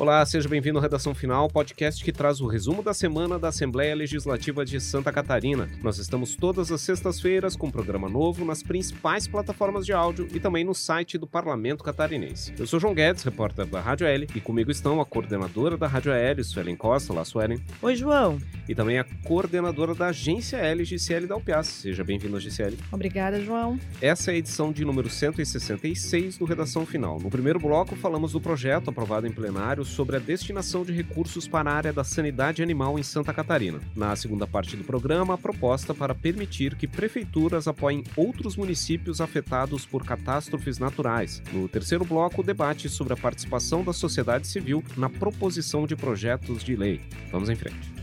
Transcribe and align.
Olá, 0.00 0.24
seja 0.24 0.48
bem-vindo 0.48 0.78
ao 0.78 0.82
Redação 0.82 1.14
Final, 1.14 1.46
podcast 1.50 2.02
que 2.02 2.10
traz 2.10 2.40
o 2.40 2.46
resumo 2.46 2.82
da 2.82 2.94
semana 2.94 3.38
da 3.38 3.48
Assembleia 3.48 3.94
Legislativa 3.94 4.64
de 4.64 4.80
Santa 4.80 5.12
Catarina. 5.12 5.68
Nós 5.82 5.98
estamos 5.98 6.34
todas 6.34 6.72
as 6.72 6.80
sextas-feiras 6.80 7.54
com 7.54 7.66
um 7.66 7.70
programa 7.70 8.08
novo 8.08 8.42
nas 8.42 8.62
principais 8.62 9.28
plataformas 9.28 9.84
de 9.84 9.92
áudio 9.92 10.26
e 10.32 10.40
também 10.40 10.64
no 10.64 10.74
site 10.74 11.18
do 11.18 11.26
Parlamento 11.26 11.84
Catarinense. 11.84 12.54
Eu 12.58 12.66
sou 12.66 12.80
João 12.80 12.94
Guedes, 12.94 13.22
repórter 13.24 13.66
da 13.66 13.78
Rádio 13.78 14.06
L, 14.06 14.26
e 14.34 14.40
comigo 14.40 14.70
estão 14.70 15.02
a 15.02 15.04
coordenadora 15.04 15.76
da 15.76 15.86
Rádio 15.86 16.12
L, 16.12 16.42
Suelen 16.44 16.76
Costa. 16.76 17.12
Olá, 17.12 17.22
Suelen. 17.22 17.62
Oi, 17.82 17.94
João. 17.94 18.38
E 18.66 18.74
também 18.74 18.98
a 18.98 19.04
coordenadora 19.04 19.94
da 19.94 20.06
Agência 20.06 20.56
L, 20.56 20.82
Gisele 20.82 21.26
Dalpiaz. 21.26 21.66
Seja 21.66 22.02
bem-vinda, 22.02 22.40
Gisele. 22.40 22.78
Obrigada, 22.90 23.38
João. 23.38 23.78
Essa 24.00 24.30
é 24.30 24.34
a 24.36 24.38
edição 24.38 24.72
de 24.72 24.82
número 24.82 25.10
166 25.10 26.38
do 26.38 26.46
Redação 26.46 26.86
Final. 26.86 27.20
No 27.20 27.28
primeiro 27.28 27.58
bloco, 27.58 27.94
falamos 27.94 28.32
do 28.32 28.40
projeto 28.40 28.88
aprovado 28.88 29.26
em 29.26 29.30
plenário 29.30 29.89
sobre 29.90 30.16
a 30.16 30.18
destinação 30.18 30.84
de 30.84 30.92
recursos 30.92 31.46
para 31.46 31.70
a 31.70 31.74
área 31.74 31.92
da 31.92 32.04
sanidade 32.04 32.62
animal 32.62 32.98
em 32.98 33.02
Santa 33.02 33.34
Catarina. 33.34 33.80
Na 33.94 34.14
segunda 34.16 34.46
parte 34.46 34.76
do 34.76 34.84
programa, 34.84 35.34
a 35.34 35.38
proposta 35.38 35.92
para 35.92 36.14
permitir 36.14 36.76
que 36.76 36.86
prefeituras 36.86 37.68
apoiem 37.68 38.04
outros 38.16 38.56
municípios 38.56 39.20
afetados 39.20 39.84
por 39.84 40.04
catástrofes 40.04 40.78
naturais. 40.78 41.42
No 41.52 41.68
terceiro 41.68 42.04
bloco, 42.04 42.40
o 42.40 42.44
debate 42.44 42.88
sobre 42.88 43.12
a 43.12 43.16
participação 43.16 43.84
da 43.84 43.92
sociedade 43.92 44.46
civil 44.46 44.82
na 44.96 45.10
proposição 45.10 45.86
de 45.86 45.96
projetos 45.96 46.64
de 46.64 46.76
lei. 46.76 47.00
Vamos 47.30 47.48
em 47.50 47.56
frente. 47.56 47.99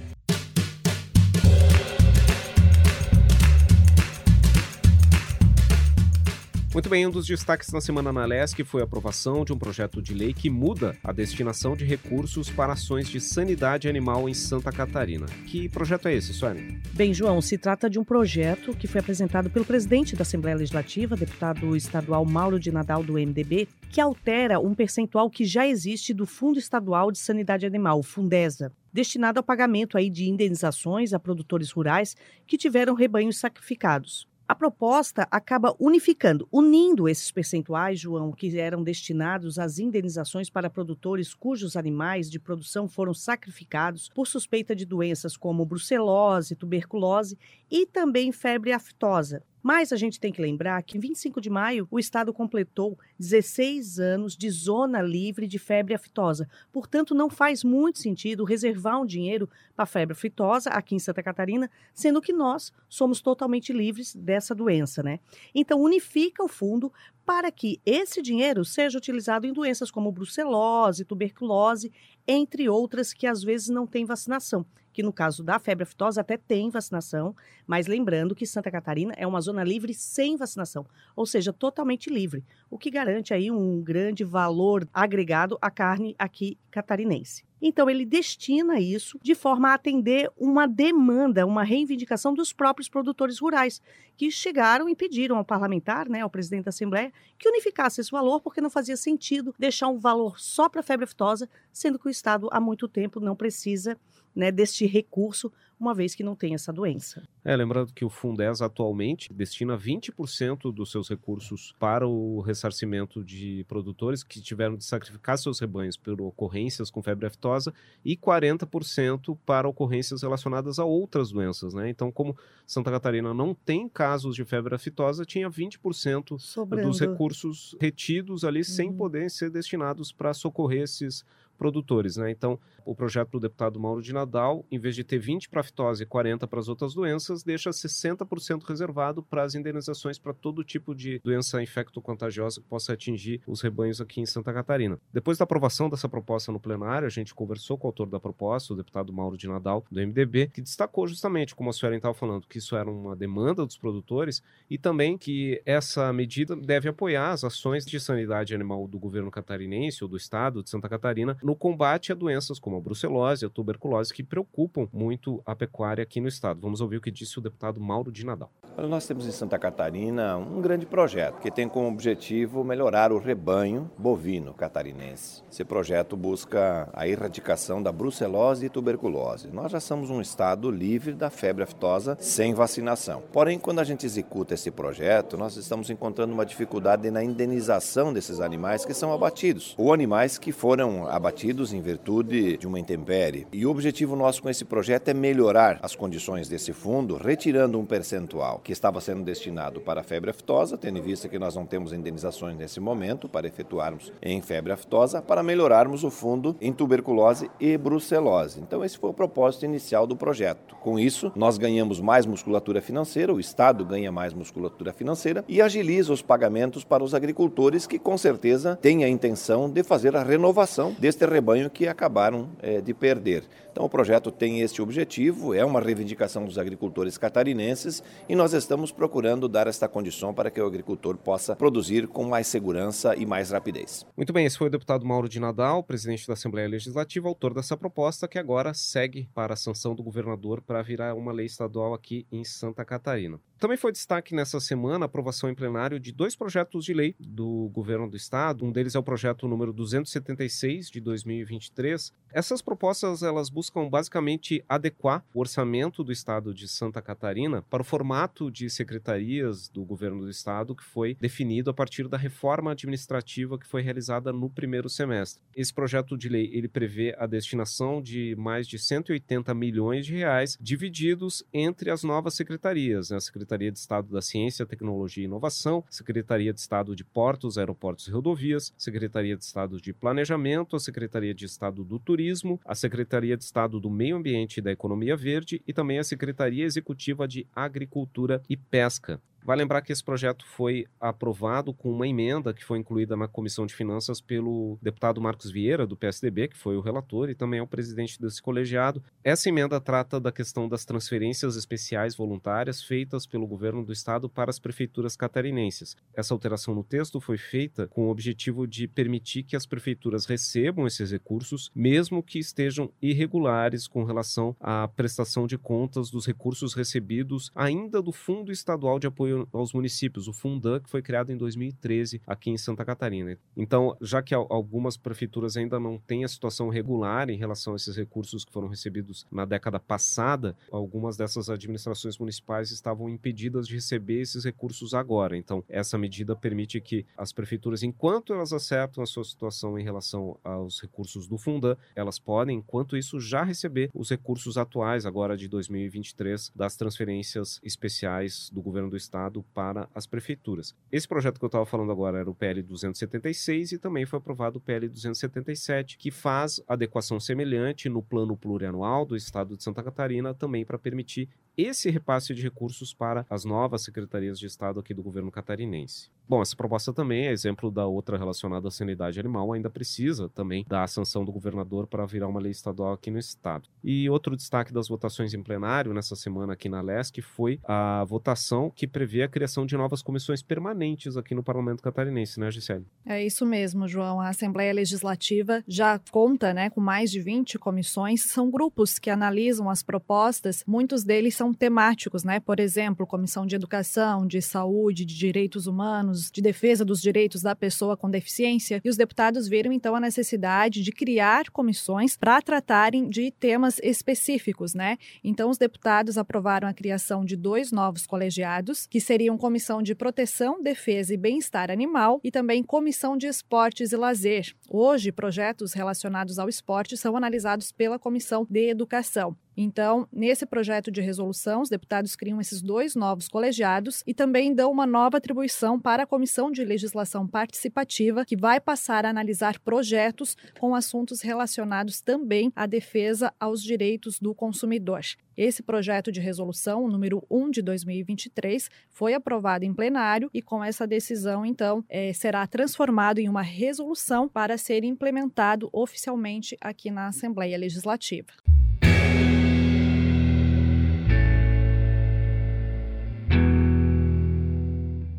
Muito 6.77 6.89
bem, 6.89 7.07
um 7.07 7.09
dos 7.09 7.25
destaques 7.25 7.71
na 7.71 7.81
semana 7.81 8.13
na 8.13 8.23
LESC 8.23 8.63
foi 8.63 8.81
a 8.81 8.83
aprovação 8.83 9.43
de 9.43 9.51
um 9.51 9.57
projeto 9.57 9.99
de 9.99 10.13
lei 10.13 10.31
que 10.31 10.47
muda 10.47 10.95
a 11.03 11.11
destinação 11.11 11.75
de 11.75 11.83
recursos 11.83 12.51
para 12.51 12.73
ações 12.73 13.09
de 13.09 13.19
sanidade 13.19 13.89
animal 13.89 14.29
em 14.29 14.33
Santa 14.35 14.71
Catarina. 14.71 15.25
Que 15.47 15.67
projeto 15.67 16.07
é 16.07 16.13
esse, 16.13 16.35
Sônia? 16.35 16.79
Bem, 16.93 17.15
João, 17.15 17.41
se 17.41 17.57
trata 17.57 17.89
de 17.89 17.97
um 17.97 18.03
projeto 18.03 18.77
que 18.77 18.85
foi 18.85 19.01
apresentado 19.01 19.49
pelo 19.49 19.65
presidente 19.65 20.15
da 20.15 20.21
Assembleia 20.21 20.55
Legislativa, 20.55 21.15
deputado 21.15 21.75
estadual 21.75 22.23
Mauro 22.23 22.59
de 22.59 22.71
Nadal, 22.71 23.03
do 23.03 23.13
MDB, 23.13 23.67
que 23.89 23.99
altera 23.99 24.59
um 24.59 24.75
percentual 24.75 25.31
que 25.31 25.45
já 25.45 25.67
existe 25.67 26.13
do 26.13 26.27
Fundo 26.27 26.59
Estadual 26.59 27.11
de 27.11 27.17
Sanidade 27.17 27.65
Animal, 27.65 28.03
Fundesa 28.03 28.71
destinado 28.93 29.39
ao 29.39 29.43
pagamento 29.43 29.95
aí 29.95 30.09
de 30.09 30.27
indenizações 30.27 31.13
a 31.13 31.19
produtores 31.19 31.69
rurais 31.69 32.15
que 32.47 32.57
tiveram 32.57 32.95
rebanhos 32.95 33.37
sacrificados. 33.37 34.27
A 34.49 34.55
proposta 34.55 35.27
acaba 35.29 35.75
unificando, 35.77 36.47
unindo 36.49 37.09
esses 37.09 37.29
percentuais, 37.29 37.99
João, 37.99 38.31
que 38.31 38.57
eram 38.57 38.81
destinados 38.81 39.59
às 39.59 39.77
indenizações 39.77 40.49
para 40.49 40.69
produtores 40.69 41.33
cujos 41.33 41.75
animais 41.75 42.31
de 42.31 42.39
produção 42.39 42.87
foram 42.87 43.13
sacrificados 43.13 44.07
por 44.15 44.25
suspeita 44.25 44.73
de 44.73 44.85
doenças 44.85 45.35
como 45.35 45.65
brucelose, 45.65 46.55
tuberculose 46.55 47.37
e 47.69 47.85
também 47.85 48.31
febre 48.31 48.71
aftosa. 48.71 49.43
Mas 49.61 49.91
a 49.91 49.97
gente 49.97 50.19
tem 50.19 50.31
que 50.31 50.41
lembrar 50.41 50.81
que 50.83 50.97
em 50.97 51.01
25 51.01 51.41
de 51.41 51.49
maio 51.49 51.87
o 51.89 51.99
estado 51.99 52.33
completou 52.33 52.97
16 53.19 53.99
anos 53.99 54.35
de 54.35 54.49
zona 54.49 55.01
livre 55.01 55.47
de 55.47 55.59
febre 55.59 55.93
aftosa. 55.93 56.47
Portanto, 56.71 57.15
não 57.15 57.29
faz 57.29 57.63
muito 57.63 57.99
sentido 57.99 58.43
reservar 58.43 59.01
um 59.01 59.05
dinheiro 59.05 59.49
para 59.75 59.85
febre 59.85 60.13
aftosa 60.13 60.69
aqui 60.69 60.95
em 60.95 60.99
Santa 60.99 61.23
Catarina, 61.23 61.69
sendo 61.93 62.21
que 62.21 62.33
nós 62.33 62.71
somos 62.87 63.21
totalmente 63.21 63.73
livres 63.73 64.15
dessa 64.15 64.55
doença, 64.55 65.03
né? 65.03 65.19
Então, 65.53 65.81
unifica 65.81 66.43
o 66.43 66.47
fundo 66.47 66.91
para 67.27 67.51
que 67.51 67.81
esse 67.85 68.21
dinheiro 68.21 68.63
seja 68.63 68.97
utilizado 68.97 69.45
em 69.45 69.51
doenças 69.51 69.91
como 69.91 70.13
brucelose, 70.13 71.03
tuberculose, 71.03 71.91
entre 72.25 72.69
outras 72.69 73.11
que 73.11 73.27
às 73.27 73.43
vezes 73.43 73.67
não 73.67 73.85
têm 73.85 74.05
vacinação 74.05 74.65
que 74.97 75.03
no 75.03 75.13
caso 75.13 75.43
da 75.43 75.59
febre 75.59 75.83
aftosa 75.83 76.21
até 76.21 76.37
tem 76.37 76.71
vacinação, 76.71 77.35
mas 77.67 77.85
lembrando 77.85 78.33
que 78.33 78.47
Santa 78.47 78.71
Catarina 78.71 79.13
é 79.15 79.27
uma 79.27 79.39
zona 79.39 79.63
livre 79.63 79.93
sem 79.93 80.35
vacinação, 80.35 80.87
ou 81.15 81.23
seja, 81.23 81.53
totalmente 81.53 82.09
livre, 82.09 82.43
o 82.67 82.79
que 82.79 82.89
garante 82.89 83.31
aí 83.31 83.51
um 83.51 83.79
grande 83.79 84.23
valor 84.23 84.89
agregado 84.91 85.55
à 85.61 85.69
carne 85.69 86.15
aqui 86.17 86.57
catarinense. 86.71 87.45
Então, 87.61 87.89
ele 87.89 88.05
destina 88.05 88.79
isso 88.79 89.19
de 89.21 89.33
forma 89.33 89.69
a 89.69 89.73
atender 89.73 90.31
uma 90.37 90.67
demanda, 90.67 91.45
uma 91.45 91.63
reivindicação 91.63 92.33
dos 92.33 92.53
próprios 92.53 92.87
produtores 92.87 93.39
rurais, 93.39 93.81
que 94.15 94.29
chegaram 94.31 94.87
e 94.89 94.95
pediram 94.95 95.37
ao 95.37 95.45
parlamentar, 95.45 96.07
né, 96.09 96.21
ao 96.21 96.29
presidente 96.29 96.65
da 96.65 96.69
Assembleia, 96.69 97.11
que 97.37 97.49
unificasse 97.49 98.01
esse 98.01 98.11
valor, 98.11 98.41
porque 98.41 98.61
não 98.61 98.69
fazia 98.69 98.97
sentido 98.97 99.53
deixar 99.57 99.87
um 99.87 99.99
valor 99.99 100.39
só 100.39 100.69
para 100.69 100.81
a 100.81 100.83
febre 100.83 101.05
aftosa, 101.05 101.49
sendo 101.71 101.99
que 101.99 102.07
o 102.07 102.11
Estado 102.11 102.47
há 102.51 102.59
muito 102.59 102.87
tempo 102.87 103.19
não 103.19 103.35
precisa 103.35 103.97
né, 104.37 104.51
deste 104.51 104.85
recurso, 104.85 105.51
uma 105.79 105.95
vez 105.95 106.13
que 106.13 106.23
não 106.23 106.35
tem 106.35 106.53
essa 106.53 106.71
doença. 106.71 107.27
É, 107.43 107.55
lembrando 107.55 107.91
que 107.91 108.05
o 108.05 108.09
Fundes 108.09 108.61
atualmente 108.61 109.33
destina 109.33 109.75
20% 109.75 110.71
dos 110.71 110.91
seus 110.91 111.09
recursos 111.09 111.73
para 111.79 112.07
o 112.07 112.39
ressarcimento 112.41 113.23
de 113.23 113.65
produtores 113.67 114.23
que 114.23 114.39
tiveram 114.39 114.75
de 114.75 114.85
sacrificar 114.85 115.39
seus 115.39 115.59
rebanhos 115.59 115.97
por 115.97 116.21
ocorrências 116.21 116.91
com 116.91 117.01
febre 117.01 117.25
aftosa 117.25 117.73
e 118.05 118.15
40% 118.15 119.35
para 119.43 119.67
ocorrências 119.67 120.21
relacionadas 120.21 120.77
a 120.77 120.85
outras 120.85 121.31
doenças, 121.31 121.73
né? 121.73 121.89
Então, 121.89 122.11
como 122.11 122.37
Santa 122.65 122.91
Catarina 122.91 123.33
não 123.33 123.55
tem 123.55 123.89
casos 123.89 124.35
de 124.35 124.45
febre 124.45 124.75
aftosa, 124.75 125.25
tinha 125.25 125.49
20% 125.49 126.39
Sobrando. 126.39 126.87
dos 126.87 126.99
recursos 126.99 127.75
retidos 127.81 128.43
ali 128.43 128.59
uhum. 128.59 128.63
sem 128.63 128.93
poder 128.93 129.31
ser 129.31 129.49
destinados 129.49 130.11
para 130.11 130.33
socorrer 130.33 130.83
esses 130.83 131.25
produtores, 131.57 132.17
né? 132.17 132.31
Então, 132.31 132.59
o 132.85 132.95
projeto 132.95 133.31
do 133.31 133.39
deputado 133.41 133.79
Mauro 133.79 134.01
de 134.01 134.13
Nadal, 134.13 134.65
em 134.71 134.79
vez 134.79 134.95
de 134.95 135.03
ter 135.03 135.17
20 135.17 135.49
para 135.49 135.63
fitose 135.63 136.03
e 136.03 136.05
40 136.05 136.47
para 136.47 136.59
as 136.59 136.69
outras 136.69 136.93
doenças, 136.93 137.43
deixa 137.43 137.69
60% 137.69 138.63
reservado 138.63 139.21
para 139.21 139.43
as 139.43 139.55
indenizações 139.55 140.17
para 140.17 140.33
todo 140.33 140.63
tipo 140.63 140.95
de 140.95 141.19
doença 141.23 141.61
infecto-contagiosa 141.61 142.61
que 142.61 142.67
possa 142.67 142.93
atingir 142.93 143.41
os 143.45 143.61
rebanhos 143.61 143.99
aqui 143.99 144.21
em 144.21 144.25
Santa 144.25 144.53
Catarina. 144.53 144.99
Depois 145.11 145.37
da 145.37 145.43
aprovação 145.43 145.89
dessa 145.89 146.07
proposta 146.07 146.51
no 146.51 146.59
plenário, 146.59 147.05
a 147.05 147.09
gente 147.09 147.33
conversou 147.33 147.77
com 147.77 147.87
o 147.87 147.89
autor 147.89 148.07
da 148.07 148.19
proposta, 148.19 148.73
o 148.73 148.77
deputado 148.77 149.11
Mauro 149.11 149.37
de 149.37 149.47
Nadal, 149.47 149.83
do 149.91 149.99
MDB, 149.99 150.47
que 150.53 150.61
destacou 150.61 151.07
justamente, 151.07 151.55
como 151.55 151.69
a 151.69 151.73
senhora 151.73 151.95
estava 151.95 152.13
falando, 152.13 152.47
que 152.47 152.57
isso 152.57 152.75
era 152.75 152.89
uma 152.89 153.15
demanda 153.15 153.65
dos 153.65 153.77
produtores 153.77 154.41
e 154.69 154.77
também 154.77 155.17
que 155.17 155.61
essa 155.65 156.11
medida 156.13 156.55
deve 156.55 156.87
apoiar 156.89 157.31
as 157.31 157.43
ações 157.43 157.85
de 157.85 157.99
sanidade 157.99 158.55
animal 158.55 158.87
do 158.87 158.99
governo 158.99 159.31
catarinense 159.31 160.03
ou 160.03 160.09
do 160.09 160.15
estado 160.17 160.63
de 160.63 160.69
Santa 160.69 160.87
Catarina 160.87 161.37
no 161.47 161.55
combate 161.55 162.11
a 162.11 162.15
doenças 162.15 162.59
como 162.59 162.75
a 162.75 162.81
brucelose 162.81 163.45
e 163.45 163.47
a 163.47 163.49
tuberculose 163.49 164.13
que 164.13 164.21
preocupam 164.21 164.89
muito 164.91 165.41
a 165.45 165.55
pecuária 165.55 166.03
aqui 166.03 166.19
no 166.19 166.27
estado. 166.27 166.59
Vamos 166.59 166.81
ouvir 166.81 166.97
o 166.97 167.01
que 167.01 167.09
disse 167.09 167.39
o 167.39 167.41
deputado 167.41 167.79
Mauro 167.79 168.11
de 168.11 168.25
Nadal. 168.25 168.51
Nós 168.77 169.07
temos 169.07 169.25
em 169.25 169.31
Santa 169.31 169.57
Catarina 169.57 170.35
um 170.35 170.59
grande 170.59 170.85
projeto 170.85 171.39
que 171.39 171.49
tem 171.49 171.69
como 171.69 171.87
objetivo 171.87 172.65
melhorar 172.65 173.13
o 173.13 173.17
rebanho 173.17 173.89
bovino 173.97 174.53
catarinense. 174.53 175.41
Esse 175.49 175.63
projeto 175.63 176.17
busca 176.17 176.89
a 176.91 177.07
erradicação 177.07 177.81
da 177.81 177.93
brucelose 177.93 178.65
e 178.65 178.69
tuberculose. 178.69 179.47
Nós 179.47 179.71
já 179.71 179.79
somos 179.79 180.09
um 180.09 180.19
estado 180.19 180.69
livre 180.69 181.13
da 181.13 181.29
febre 181.29 181.63
aftosa 181.63 182.17
sem 182.19 182.53
vacinação. 182.53 183.23
Porém, 183.31 183.57
quando 183.57 183.79
a 183.79 183.85
gente 183.85 184.05
executa 184.05 184.53
esse 184.53 184.69
projeto, 184.69 185.37
nós 185.37 185.55
estamos 185.55 185.89
encontrando 185.89 186.33
uma 186.33 186.45
dificuldade 186.45 187.09
na 187.09 187.23
indenização 187.23 188.11
desses 188.11 188.41
animais 188.41 188.83
que 188.83 188.93
são 188.93 189.13
abatidos 189.13 189.73
ou 189.77 189.93
animais 189.93 190.37
que 190.37 190.51
foram 190.51 191.07
abatidos 191.07 191.36
em 191.45 191.81
virtude 191.81 192.57
de 192.57 192.65
uma 192.65 192.79
intempérie. 192.79 193.45
E 193.53 193.63
o 193.63 193.69
objetivo 193.69 194.15
nosso 194.15 194.41
com 194.41 194.49
esse 194.49 194.65
projeto 194.65 195.09
é 195.09 195.13
melhorar 195.13 195.77
as 195.83 195.95
condições 195.95 196.49
desse 196.49 196.73
fundo, 196.73 197.15
retirando 197.15 197.79
um 197.79 197.85
percentual 197.85 198.59
que 198.63 198.71
estava 198.71 198.99
sendo 198.99 199.23
destinado 199.23 199.79
para 199.79 200.01
a 200.01 200.03
febre 200.03 200.31
aftosa, 200.31 200.77
tendo 200.77 200.97
em 200.97 201.01
vista 201.01 201.29
que 201.29 201.37
nós 201.37 201.55
não 201.55 201.65
temos 201.65 201.93
indenizações 201.93 202.57
nesse 202.57 202.79
momento 202.79 203.29
para 203.29 203.47
efetuarmos 203.47 204.11
em 204.19 204.41
febre 204.41 204.73
aftosa, 204.73 205.21
para 205.21 205.43
melhorarmos 205.43 206.03
o 206.03 206.09
fundo 206.09 206.55
em 206.59 206.73
tuberculose 206.73 207.51
e 207.59 207.77
brucelose. 207.77 208.59
Então, 208.59 208.83
esse 208.83 208.97
foi 208.97 209.11
o 209.11 209.13
propósito 209.13 209.65
inicial 209.65 210.07
do 210.07 210.15
projeto. 210.15 210.75
Com 210.77 210.97
isso, 210.97 211.31
nós 211.35 211.59
ganhamos 211.59 211.99
mais 211.99 212.25
musculatura 212.25 212.81
financeira, 212.81 213.33
o 213.33 213.39
Estado 213.39 213.85
ganha 213.85 214.11
mais 214.11 214.33
musculatura 214.33 214.91
financeira 214.91 215.45
e 215.47 215.61
agiliza 215.61 216.11
os 216.11 216.23
pagamentos 216.23 216.83
para 216.83 217.03
os 217.03 217.13
agricultores 217.13 217.85
que, 217.85 217.99
com 217.99 218.17
certeza, 218.17 218.75
têm 218.81 219.03
a 219.03 219.09
intenção 219.09 219.69
de 219.69 219.83
fazer 219.83 220.15
a 220.15 220.23
renovação 220.23 220.95
deste 220.97 221.26
rebanho 221.27 221.69
que 221.69 221.87
acabaram 221.87 222.49
é, 222.61 222.81
de 222.81 222.93
perder. 222.93 223.43
Então, 223.71 223.85
o 223.85 223.89
projeto 223.89 224.31
tem 224.31 224.61
este 224.61 224.81
objetivo, 224.81 225.53
é 225.53 225.63
uma 225.63 225.79
reivindicação 225.79 226.43
dos 226.45 226.57
agricultores 226.57 227.15
catarinenses 227.15 228.01
e 228.27 228.35
nós 228.35 228.53
estamos 228.53 228.91
procurando 228.91 229.47
dar 229.47 229.67
esta 229.67 229.87
condição 229.87 230.33
para 230.33 230.49
que 230.49 230.59
o 230.59 230.65
agricultor 230.65 231.15
possa 231.15 231.55
produzir 231.55 232.07
com 232.07 232.23
mais 232.23 232.47
segurança 232.47 233.15
e 233.15 233.23
mais 233.23 233.51
rapidez. 233.51 234.03
Muito 234.17 234.33
bem, 234.33 234.47
esse 234.47 234.57
foi 234.57 234.65
o 234.65 234.71
deputado 234.71 235.05
Mauro 235.05 235.29
de 235.29 235.39
Nadal, 235.39 235.83
presidente 235.83 236.25
da 236.25 236.33
Assembleia 236.33 236.67
Legislativa, 236.67 237.27
autor 237.27 237.53
dessa 237.53 237.77
proposta 237.77 238.27
que 238.27 238.39
agora 238.39 238.73
segue 238.73 239.29
para 239.35 239.53
a 239.53 239.57
sanção 239.57 239.93
do 239.93 240.01
governador 240.01 240.59
para 240.59 240.81
virar 240.81 241.13
uma 241.13 241.31
lei 241.31 241.45
estadual 241.45 241.93
aqui 241.93 242.25
em 242.31 242.43
Santa 242.43 242.83
Catarina. 242.83 243.39
Também 243.59 243.75
foi 243.75 243.91
destaque 243.91 244.35
nessa 244.35 244.59
semana 244.59 245.05
a 245.05 245.07
aprovação 245.07 245.49
em 245.49 245.55
plenário 245.55 245.99
de 245.99 246.11
dois 246.11 246.35
projetos 246.35 246.85
de 246.85 246.93
lei 246.93 247.15
do 247.19 247.69
governo 247.73 248.07
do 248.07 248.15
estado. 248.15 248.63
Um 248.63 248.71
deles 248.71 248.93
é 248.93 248.99
o 248.99 249.03
projeto 249.03 249.47
número 249.47 249.73
276 249.73 250.91
de 250.91 251.01
2023. 251.01 252.13
Essas 252.31 252.61
propostas 252.61 253.23
elas 253.23 253.49
buscam 253.49 253.89
basicamente 253.89 254.63
adequar 254.69 255.25
o 255.33 255.39
orçamento 255.39 256.03
do 256.03 256.11
estado 256.11 256.53
de 256.53 256.67
Santa 256.67 257.01
Catarina 257.01 257.63
para 257.63 257.81
o 257.81 257.85
formato 257.85 258.51
de 258.51 258.69
secretarias 258.69 259.67
do 259.69 259.83
governo 259.83 260.21
do 260.21 260.29
estado 260.29 260.75
que 260.75 260.83
foi 260.83 261.15
definido 261.15 261.71
a 261.71 261.73
partir 261.73 262.07
da 262.07 262.17
reforma 262.17 262.73
administrativa 262.73 263.57
que 263.57 263.65
foi 263.65 263.81
realizada 263.81 264.31
no 264.31 264.51
primeiro 264.51 264.87
semestre. 264.87 265.41
Esse 265.55 265.73
projeto 265.73 266.15
de 266.15 266.29
lei 266.29 266.51
ele 266.53 266.67
prevê 266.67 267.15
a 267.17 267.25
destinação 267.25 268.03
de 268.03 268.35
mais 268.37 268.67
de 268.67 268.77
180 268.77 269.51
milhões 269.55 270.05
de 270.05 270.15
reais 270.15 270.55
divididos 270.61 271.43
entre 271.51 271.89
as 271.89 272.03
novas 272.03 272.35
secretarias, 272.35 273.09
né? 273.09 273.17
a 273.17 273.19
Secretaria 273.19 273.46
de 273.55 273.79
Estado 273.79 274.11
da 274.11 274.21
Ciência, 274.21 274.65
Tecnologia 274.65 275.23
e 275.23 275.25
Inovação, 275.25 275.83
Secretaria 275.89 276.51
de 276.51 276.59
Estado 276.59 276.95
de 276.95 277.03
Portos, 277.03 277.57
Aeroportos 277.57 278.07
e 278.07 278.11
Rodovias, 278.11 278.73
Secretaria 278.77 279.37
de 279.37 279.43
Estado 279.43 279.79
de 279.79 279.93
Planejamento, 279.93 280.75
a 280.75 280.79
Secretaria 280.79 281.33
de 281.33 281.45
Estado 281.45 281.83
do 281.83 281.99
Turismo, 281.99 282.59
a 282.65 282.75
Secretaria 282.75 283.37
de 283.37 283.43
Estado 283.43 283.79
do 283.79 283.89
Meio 283.89 284.17
Ambiente 284.17 284.57
e 284.57 284.61
da 284.61 284.71
Economia 284.71 285.15
Verde 285.15 285.61
e 285.65 285.71
também 285.71 285.99
a 285.99 286.03
Secretaria 286.03 286.65
Executiva 286.65 287.27
de 287.27 287.47
Agricultura 287.55 288.41
e 288.49 288.57
Pesca. 288.57 289.21
Vai 289.47 289.55
lembrar 289.55 289.81
que 289.81 289.93
esse 289.93 290.03
projeto 290.03 290.45
foi 290.45 290.85
aprovado 290.99 291.73
com 291.73 291.89
uma 291.89 292.05
emenda 292.05 292.53
que 292.53 292.65
foi 292.65 292.79
incluída 292.79 293.15
na 293.15 293.29
Comissão 293.29 293.65
de 293.65 293.73
Finanças 293.73 294.19
pelo 294.19 294.77
deputado 294.81 295.21
Marcos 295.21 295.49
Vieira, 295.49 295.87
do 295.87 295.95
PSDB, 295.95 296.49
que 296.49 296.57
foi 296.57 296.75
o 296.75 296.81
relator 296.81 297.29
e 297.29 297.33
também 297.33 297.61
é 297.61 297.63
o 297.63 297.67
presidente 297.67 298.19
desse 298.19 298.41
colegiado. 298.41 299.01
Essa 299.23 299.47
emenda 299.47 299.79
trata 299.79 300.19
da 300.19 300.33
questão 300.33 300.67
das 300.67 300.83
transferências 300.83 301.55
especiais 301.55 302.13
voluntárias 302.13 302.83
feitas 302.83 303.25
pelo 303.25 303.47
governo 303.47 303.85
do 303.85 303.93
estado 303.93 304.27
para 304.27 304.49
as 304.49 304.59
prefeituras 304.59 305.15
catarinenses. 305.15 305.95
Essa 306.13 306.33
alteração 306.33 306.75
no 306.75 306.83
texto 306.83 307.21
foi 307.21 307.37
feita 307.37 307.87
com 307.87 308.07
o 308.07 308.11
objetivo 308.11 308.67
de 308.67 308.85
permitir 308.85 309.43
que 309.43 309.55
as 309.55 309.65
prefeituras 309.65 310.25
recebam 310.25 310.85
esses 310.85 311.09
recursos, 311.09 311.71
mesmo 311.73 312.21
que 312.21 312.37
estejam 312.37 312.91
irregulares 313.01 313.87
com 313.87 314.03
relação 314.03 314.57
à 314.59 314.89
prestação 314.89 315.47
de 315.47 315.57
contas 315.57 316.09
dos 316.09 316.25
recursos 316.25 316.73
recebidos 316.73 317.49
ainda 317.55 318.01
do 318.01 318.11
Fundo 318.11 318.51
Estadual 318.51 318.99
de 318.99 319.07
Apoio 319.07 319.36
aos 319.51 319.73
municípios, 319.73 320.27
o 320.27 320.33
Fundan, 320.33 320.79
que 320.79 320.89
foi 320.89 321.01
criado 321.01 321.31
em 321.31 321.37
2013 321.37 322.21
aqui 322.25 322.49
em 322.49 322.57
Santa 322.57 322.85
Catarina. 322.85 323.37
Então, 323.55 323.97
já 324.01 324.21
que 324.21 324.33
algumas 324.33 324.95
prefeituras 324.95 325.57
ainda 325.57 325.79
não 325.79 325.97
têm 325.97 326.23
a 326.23 326.27
situação 326.27 326.69
regular 326.69 327.29
em 327.29 327.37
relação 327.37 327.73
a 327.73 327.75
esses 327.75 327.95
recursos 327.95 328.45
que 328.45 328.53
foram 328.53 328.67
recebidos 328.67 329.25
na 329.31 329.45
década 329.45 329.79
passada, 329.79 330.55
algumas 330.71 331.17
dessas 331.17 331.49
administrações 331.49 332.17
municipais 332.17 332.71
estavam 332.71 333.09
impedidas 333.09 333.67
de 333.67 333.75
receber 333.75 334.21
esses 334.21 334.45
recursos 334.45 334.93
agora. 334.93 335.35
Então, 335.35 335.63
essa 335.67 335.97
medida 335.97 336.35
permite 336.35 336.79
que 336.79 337.05
as 337.17 337.33
prefeituras, 337.33 337.83
enquanto 337.83 338.33
elas 338.33 338.53
acertam 338.53 339.03
a 339.03 339.07
sua 339.07 339.23
situação 339.23 339.77
em 339.77 339.83
relação 339.83 340.37
aos 340.43 340.81
recursos 340.81 341.27
do 341.27 341.37
Fundan, 341.37 341.75
elas 341.95 342.19
podem, 342.19 342.57
enquanto 342.57 342.95
isso, 342.95 343.19
já 343.19 343.43
receber 343.43 343.89
os 343.93 344.09
recursos 344.09 344.57
atuais 344.57 345.05
agora 345.05 345.35
de 345.35 345.47
2023 345.47 346.51
das 346.55 346.75
transferências 346.75 347.59
especiais 347.63 348.49
do 348.51 348.61
governo 348.61 348.89
do 348.89 348.97
estado 348.97 349.16
Para 349.53 349.89
as 349.93 350.05
prefeituras. 350.05 350.75
Esse 350.91 351.07
projeto 351.07 351.39
que 351.39 351.45
eu 351.45 351.47
estava 351.47 351.65
falando 351.65 351.91
agora 351.91 352.19
era 352.19 352.29
o 352.29 352.35
PL 352.35 352.61
276 352.61 353.73
e 353.73 353.77
também 353.77 354.05
foi 354.05 354.17
aprovado 354.17 354.57
o 354.57 354.61
PL 354.61 354.87
277, 354.87 355.97
que 355.97 356.11
faz 356.11 356.61
adequação 356.67 357.19
semelhante 357.19 357.89
no 357.89 358.01
plano 358.01 358.37
plurianual 358.37 359.05
do 359.05 359.15
Estado 359.15 359.57
de 359.57 359.63
Santa 359.63 359.83
Catarina, 359.83 360.33
também 360.33 360.65
para 360.65 360.77
permitir 360.77 361.29
esse 361.57 361.89
repasse 361.89 362.33
de 362.33 362.43
recursos 362.43 362.93
para 362.93 363.25
as 363.29 363.43
novas 363.43 363.83
secretarias 363.83 364.37
de 364.37 364.45
Estado 364.45 364.79
aqui 364.79 364.93
do 364.93 365.01
governo 365.03 365.31
catarinense. 365.31 366.09
Bom, 366.29 366.41
essa 366.41 366.55
proposta 366.57 366.91
também 366.91 367.27
é 367.27 367.31
exemplo 367.31 367.71
da 367.71 367.87
outra 367.87 368.17
relacionada 368.17 368.67
à 368.67 368.71
sanidade 368.71 369.17
animal, 369.17 369.53
ainda 369.53 369.69
precisa 369.69 370.27
também 370.27 370.65
da 370.67 370.85
sanção 370.85 371.23
do 371.23 371.31
governador 371.31 371.87
para 371.87 372.05
virar 372.05 372.27
uma 372.27 372.39
lei 372.39 372.51
estadual 372.51 372.91
aqui 372.91 373.09
no 373.09 373.17
estado. 373.17 373.69
E 373.81 374.09
outro 374.09 374.35
destaque 374.35 374.73
das 374.73 374.89
votações 374.89 375.33
em 375.33 375.41
plenário 375.41 375.93
nessa 375.93 376.17
semana 376.17 376.51
aqui 376.51 376.67
na 376.67 376.81
LESC 376.81 377.21
foi 377.21 377.61
a 377.63 378.03
votação 378.03 378.69
que 378.69 378.85
prevê 378.85 379.23
a 379.23 379.29
criação 379.29 379.65
de 379.65 379.77
novas 379.77 380.01
comissões 380.01 380.41
permanentes 380.41 381.15
aqui 381.15 381.33
no 381.33 381.41
Parlamento 381.41 381.81
catarinense, 381.81 382.39
né, 382.41 382.51
Gisele? 382.51 382.85
É 383.05 383.25
isso 383.25 383.45
mesmo, 383.45 383.87
João. 383.87 384.19
A 384.19 384.27
Assembleia 384.27 384.73
Legislativa 384.73 385.63
já 385.65 385.97
conta 386.11 386.53
né, 386.53 386.69
com 386.69 386.81
mais 386.81 387.09
de 387.09 387.21
20 387.21 387.57
comissões. 387.57 388.23
São 388.23 388.51
grupos 388.51 388.99
que 388.99 389.09
analisam 389.09 389.69
as 389.69 389.81
propostas, 389.81 390.61
muitos 390.67 391.05
deles 391.05 391.35
são 391.35 391.53
temáticos, 391.53 392.25
né? 392.25 392.41
Por 392.41 392.59
exemplo, 392.59 393.07
Comissão 393.07 393.45
de 393.45 393.55
Educação, 393.55 394.27
de 394.27 394.41
Saúde, 394.41 395.05
de 395.05 395.15
Direitos 395.15 395.67
Humanos 395.67 396.16
de 396.31 396.41
defesa 396.41 396.83
dos 396.83 397.01
direitos 397.01 397.41
da 397.41 397.55
pessoa 397.55 397.95
com 397.95 398.09
deficiência, 398.09 398.81
e 398.83 398.89
os 398.89 398.97
deputados 398.97 399.47
viram 399.47 399.71
então 399.71 399.95
a 399.95 399.99
necessidade 399.99 400.81
de 400.81 400.91
criar 400.91 401.49
comissões 401.49 402.17
para 402.17 402.41
tratarem 402.41 403.07
de 403.07 403.31
temas 403.31 403.79
específicos, 403.83 404.73
né? 404.73 404.97
Então 405.23 405.49
os 405.49 405.57
deputados 405.57 406.17
aprovaram 406.17 406.67
a 406.67 406.73
criação 406.73 407.23
de 407.23 407.35
dois 407.35 407.71
novos 407.71 408.05
colegiados, 408.05 408.87
que 408.87 408.99
seriam 408.99 409.37
Comissão 409.37 409.81
de 409.81 409.95
Proteção, 409.95 410.61
Defesa 410.61 411.13
e 411.13 411.17
Bem-Estar 411.17 411.71
Animal 411.71 412.19
e 412.23 412.31
também 412.31 412.63
Comissão 412.63 413.15
de 413.17 413.27
Esportes 413.27 413.91
e 413.91 413.95
Lazer. 413.95 414.53
Hoje, 414.69 415.11
projetos 415.11 415.73
relacionados 415.73 416.39
ao 416.39 416.49
esporte 416.49 416.97
são 416.97 417.15
analisados 417.15 417.71
pela 417.71 417.99
Comissão 417.99 418.45
de 418.49 418.69
Educação. 418.69 419.35
Então, 419.59 420.07
nesse 420.13 420.45
projeto 420.45 420.91
de 420.91 421.01
resolução, 421.01 421.63
os 421.63 421.69
deputados 421.69 422.15
criam 422.15 422.39
esses 422.39 422.61
dois 422.61 422.95
novos 422.95 423.27
colegiados 423.27 424.03
e 424.05 424.13
também 424.13 424.53
dão 424.53 424.71
uma 424.71 424.85
nova 424.85 425.17
atribuição 425.17 425.79
para 425.79 426.03
a 426.03 426.05
Comissão 426.05 426.51
de 426.51 426.63
Legislação 426.63 427.27
Participativa, 427.27 428.23
que 428.23 428.37
vai 428.37 428.59
passar 428.59 429.03
a 429.03 429.09
analisar 429.09 429.57
projetos 429.59 430.37
com 430.59 430.75
assuntos 430.75 431.21
relacionados 431.21 432.01
também 432.01 432.53
à 432.55 432.67
defesa 432.67 433.33
aos 433.39 433.63
direitos 433.63 434.19
do 434.19 434.35
consumidor. 434.35 435.01
Esse 435.35 435.63
projeto 435.63 436.11
de 436.11 436.19
resolução, 436.19 436.87
número 436.87 437.25
1 437.29 437.49
de 437.49 437.61
2023, 437.63 438.69
foi 438.91 439.15
aprovado 439.15 439.65
em 439.65 439.73
plenário 439.73 440.29
e 440.31 440.41
com 440.41 440.63
essa 440.63 440.85
decisão, 440.85 441.43
então, 441.43 441.83
é, 441.89 442.13
será 442.13 442.45
transformado 442.45 443.17
em 443.17 443.27
uma 443.27 443.41
resolução 443.41 444.29
para 444.29 444.55
ser 444.55 444.83
implementado 444.83 445.67
oficialmente 445.73 446.55
aqui 446.61 446.91
na 446.91 447.07
Assembleia 447.07 447.57
Legislativa. 447.57 448.33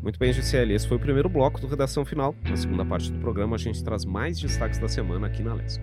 Muito 0.09 0.17
bem, 0.17 0.33
GCL, 0.33 0.73
esse 0.73 0.87
foi 0.87 0.97
o 0.97 0.99
primeiro 0.99 1.29
bloco 1.29 1.61
do 1.61 1.67
Redação 1.67 2.03
Final. 2.03 2.33
Na 2.43 2.57
segunda 2.57 2.83
parte 2.83 3.11
do 3.11 3.19
programa, 3.19 3.55
a 3.55 3.59
gente 3.59 3.83
traz 3.83 4.05
mais 4.05 4.39
destaques 4.39 4.79
da 4.79 4.87
semana 4.87 5.27
aqui 5.27 5.43
na 5.43 5.53
LESC. 5.53 5.79